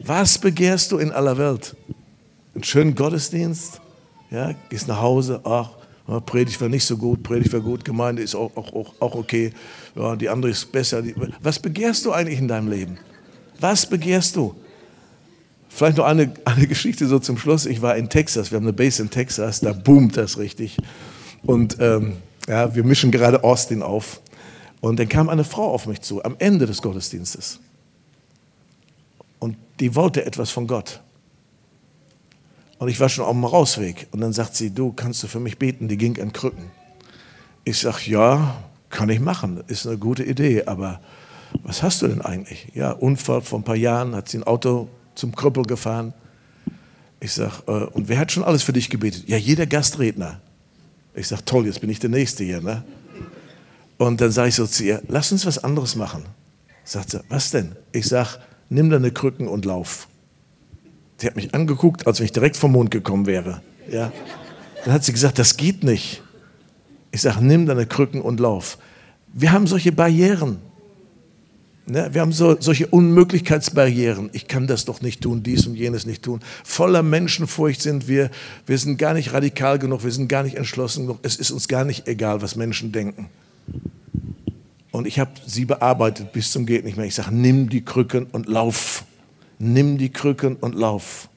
Was 0.05 0.38
begehrst 0.38 0.92
du 0.92 0.98
in 0.98 1.12
aller 1.12 1.38
Welt? 1.38 1.74
Einen 2.55 2.64
schönen 2.64 2.94
Gottesdienst? 2.94 3.81
Ja, 4.31 4.55
gehst 4.68 4.88
nach 4.88 5.01
Hause, 5.01 5.40
ach, 5.44 5.70
ja, 6.09 6.21
Predigt 6.21 6.61
war 6.61 6.68
nicht 6.68 6.85
so 6.85 6.97
gut, 6.97 7.23
Predigt 7.23 7.53
war 7.53 7.61
gut, 7.61 7.85
Gemeinde 7.85 8.23
ist 8.23 8.35
auch, 8.35 8.57
auch, 8.57 8.94
auch 8.99 9.14
okay, 9.14 9.53
ja, 9.94 10.16
die 10.16 10.29
andere 10.29 10.51
ist 10.51 10.73
besser. 10.73 11.03
Was 11.42 11.59
begehrst 11.59 12.05
du 12.07 12.12
eigentlich 12.12 12.38
in 12.38 12.49
deinem 12.49 12.68
Leben? 12.68 12.99
Was 13.61 13.85
begehrst 13.87 14.35
du? 14.37 14.55
Vielleicht 15.68 15.99
noch 15.99 16.07
eine, 16.07 16.33
eine 16.44 16.66
Geschichte 16.66 17.07
so 17.07 17.18
zum 17.18 17.37
Schluss. 17.37 17.66
Ich 17.66 17.83
war 17.83 17.97
in 17.97 18.09
Texas, 18.09 18.51
wir 18.51 18.57
haben 18.57 18.64
eine 18.64 18.73
Base 18.73 19.03
in 19.03 19.11
Texas, 19.11 19.61
da 19.61 19.73
boomt 19.73 20.16
das 20.16 20.38
richtig. 20.38 20.79
Und 21.42 21.77
ähm, 21.79 22.14
ja, 22.49 22.75
wir 22.75 22.85
mischen 22.85 23.11
gerade 23.11 23.44
Austin 23.44 23.83
auf. 23.83 24.21
Und 24.81 24.99
dann 24.99 25.09
kam 25.09 25.29
eine 25.29 25.44
Frau 25.44 25.71
auf 25.71 25.87
mich 25.87 26.01
zu, 26.01 26.25
am 26.25 26.37
Ende 26.38 26.66
des 26.66 26.81
Gottesdienstes. 26.81 27.61
Und 29.38 29.57
die 29.79 29.94
wollte 29.94 30.25
etwas 30.25 30.51
von 30.51 30.66
Gott. 30.66 31.01
Und 32.79 32.88
ich 32.88 33.01
war 33.01 33.09
schon 33.09 33.25
auf 33.25 33.33
dem 33.33 33.45
Rausweg. 33.45 34.07
Und 34.12 34.21
dann 34.21 34.33
sagt 34.33 34.55
sie, 34.55 34.71
du, 34.71 34.93
kannst 34.93 35.23
du 35.23 35.27
für 35.27 35.41
mich 35.41 35.59
beten? 35.59 35.88
Die 35.88 35.97
ging 35.97 36.17
in 36.17 36.33
Krücken. 36.33 36.71
Ich 37.64 37.81
sag, 37.81 38.07
ja, 38.07 38.57
kann 38.91 39.09
ich 39.09 39.21
machen. 39.21 39.62
Ist 39.67 39.87
eine 39.87 39.99
gute 39.99 40.25
Idee. 40.25 40.64
Aber 40.67 41.01
was 41.62 41.83
hast 41.83 42.03
du 42.03 42.09
denn 42.09 42.23
eigentlich? 42.23 42.69
Ja, 42.75 42.93
Unfall 42.93 43.43
vor 43.43 43.59
ein 43.59 43.64
paar 43.64 43.77
Jahren, 43.77 44.14
hat 44.14 44.29
sie 44.29 44.38
ein 44.38 44.45
Auto 44.45 44.88
zum 45.14 45.35
Krüppel 45.35 45.64
gefahren. 45.64 46.14
Ich 47.21 47.33
sag, 47.33 47.62
äh, 47.67 47.73
und 47.73 48.09
wer 48.09 48.19
hat 48.19 48.31
schon 48.31 48.45
alles 48.45 48.62
für 48.62 48.73
dich 48.73 48.91
gebetet? 48.91 49.25
Ja, 49.29 49.37
jeder 49.37 49.67
Gastredner. 49.67 50.41
Ich 51.14 51.27
sag, 51.27 51.45
toll, 51.45 51.67
jetzt 51.67 51.81
bin 51.81 51.91
ich 51.91 51.99
der 51.99 52.11
Nächste 52.11 52.45
hier. 52.45 52.61
Ne? 52.61 52.85
Und 53.97 54.21
dann 54.21 54.31
sage 54.31 54.51
ich 54.51 54.55
so 54.55 54.67
zu 54.67 54.85
ihr, 54.85 55.03
lass 55.09 55.33
uns 55.33 55.45
was 55.45 55.62
anderes 55.62 55.97
machen. 55.97 56.25
Sagt 56.85 57.11
sie, 57.11 57.21
was 57.29 57.51
denn? 57.51 57.75
Ich 57.91 58.07
sag, 58.07 58.38
nimm 58.69 58.88
deine 58.88 59.11
Krücken 59.11 59.49
und 59.49 59.64
lauf. 59.64 60.07
Sie 61.18 61.26
hat 61.26 61.37
mich 61.37 61.54
angeguckt, 61.54 62.07
als 62.07 62.20
wenn 62.20 62.26
ich 62.26 62.33
direkt 62.33 62.57
vom 62.57 62.72
Mond 62.72 62.90
gekommen 62.90 63.26
wäre. 63.26 63.61
Ja. 63.90 64.12
Dann 64.85 64.94
hat 64.94 65.04
sie 65.04 65.12
gesagt, 65.12 65.38
das 65.38 65.57
geht 65.57 65.83
nicht. 65.83 66.22
Ich 67.11 67.22
sage, 67.22 67.44
nimm 67.44 67.66
deine 67.66 67.87
Krücken 67.87 68.20
und 68.22 68.38
lauf. 68.38 68.78
Wir 69.33 69.52
haben 69.52 69.66
solche 69.66 69.92
Barrieren. 69.92 70.59
Ne? 71.87 72.09
Wir 72.12 72.20
haben 72.20 72.33
so, 72.33 72.61
solche 72.61 72.87
Unmöglichkeitsbarrieren. 72.87 74.31
Ich 74.33 74.46
kann 74.46 74.66
das 74.66 74.85
doch 74.85 75.00
nicht 75.00 75.22
tun, 75.22 75.42
dies 75.42 75.66
und 75.66 75.74
jenes 75.74 76.07
nicht 76.07 76.22
tun. 76.22 76.40
Voller 76.62 77.02
Menschenfurcht 77.02 77.81
sind 77.81 78.07
wir. 78.07 78.31
Wir 78.66 78.78
sind 78.78 78.98
gar 78.98 79.14
nicht 79.14 79.33
radikal 79.33 79.78
genug, 79.78 80.04
wir 80.04 80.12
sind 80.12 80.28
gar 80.28 80.44
nicht 80.44 80.57
entschlossen 80.57 81.07
genug. 81.07 81.18
Es 81.22 81.37
ist 81.37 81.50
uns 81.50 81.66
gar 81.66 81.85
nicht 81.85 82.07
egal, 82.07 82.42
was 82.42 82.57
Menschen 82.57 82.92
denken. 82.92 83.28
Und 84.92 85.07
ich 85.07 85.18
habe 85.18 85.33
sie 85.46 85.64
bearbeitet 85.64 86.33
bis 86.33 86.53
zum 86.53 86.66
geht 86.66 86.84
nicht 86.84 86.97
mehr. 86.97 87.07
Ich 87.07 87.14
sage, 87.14 87.34
nimm 87.34 87.68
die 87.68 87.84
Krücken 87.84 88.26
und 88.32 88.47
lauf 88.47 89.05
nimm 89.59 89.98
die 89.98 90.11
Krücken 90.11 90.56
und 90.56 90.74
lauf. 90.74 91.28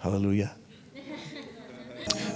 Halleluja. 0.00 0.50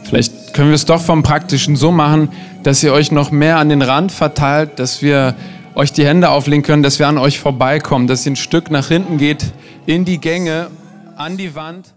Vielleicht 0.05 0.52
können 0.52 0.68
wir 0.68 0.74
es 0.74 0.84
doch 0.84 1.00
vom 1.00 1.22
Praktischen 1.22 1.76
so 1.76 1.90
machen, 1.90 2.30
dass 2.62 2.82
ihr 2.82 2.92
euch 2.92 3.11
noch 3.11 3.30
mehr 3.30 3.59
an 3.59 3.70
den 3.70 3.82
Rand 3.82 4.12
verteilt, 4.12 4.78
dass 4.78 5.00
wir 5.02 5.34
euch 5.74 5.92
die 5.92 6.07
Hände 6.07 6.28
auflegen 6.28 6.62
können, 6.62 6.82
dass 6.82 6.98
wir 6.98 7.09
an 7.09 7.18
euch 7.18 7.40
vorbeikommen, 7.40 8.07
dass 8.07 8.26
ihr 8.26 8.32
ein 8.32 8.36
Stück 8.36 8.70
nach 8.70 8.88
hinten 8.88 9.18
geht, 9.18 9.52
in 9.86 10.05
die 10.05 10.18
Gänge, 10.18 10.70
an 11.16 11.36
die 11.36 11.55
Wand. 11.55 11.93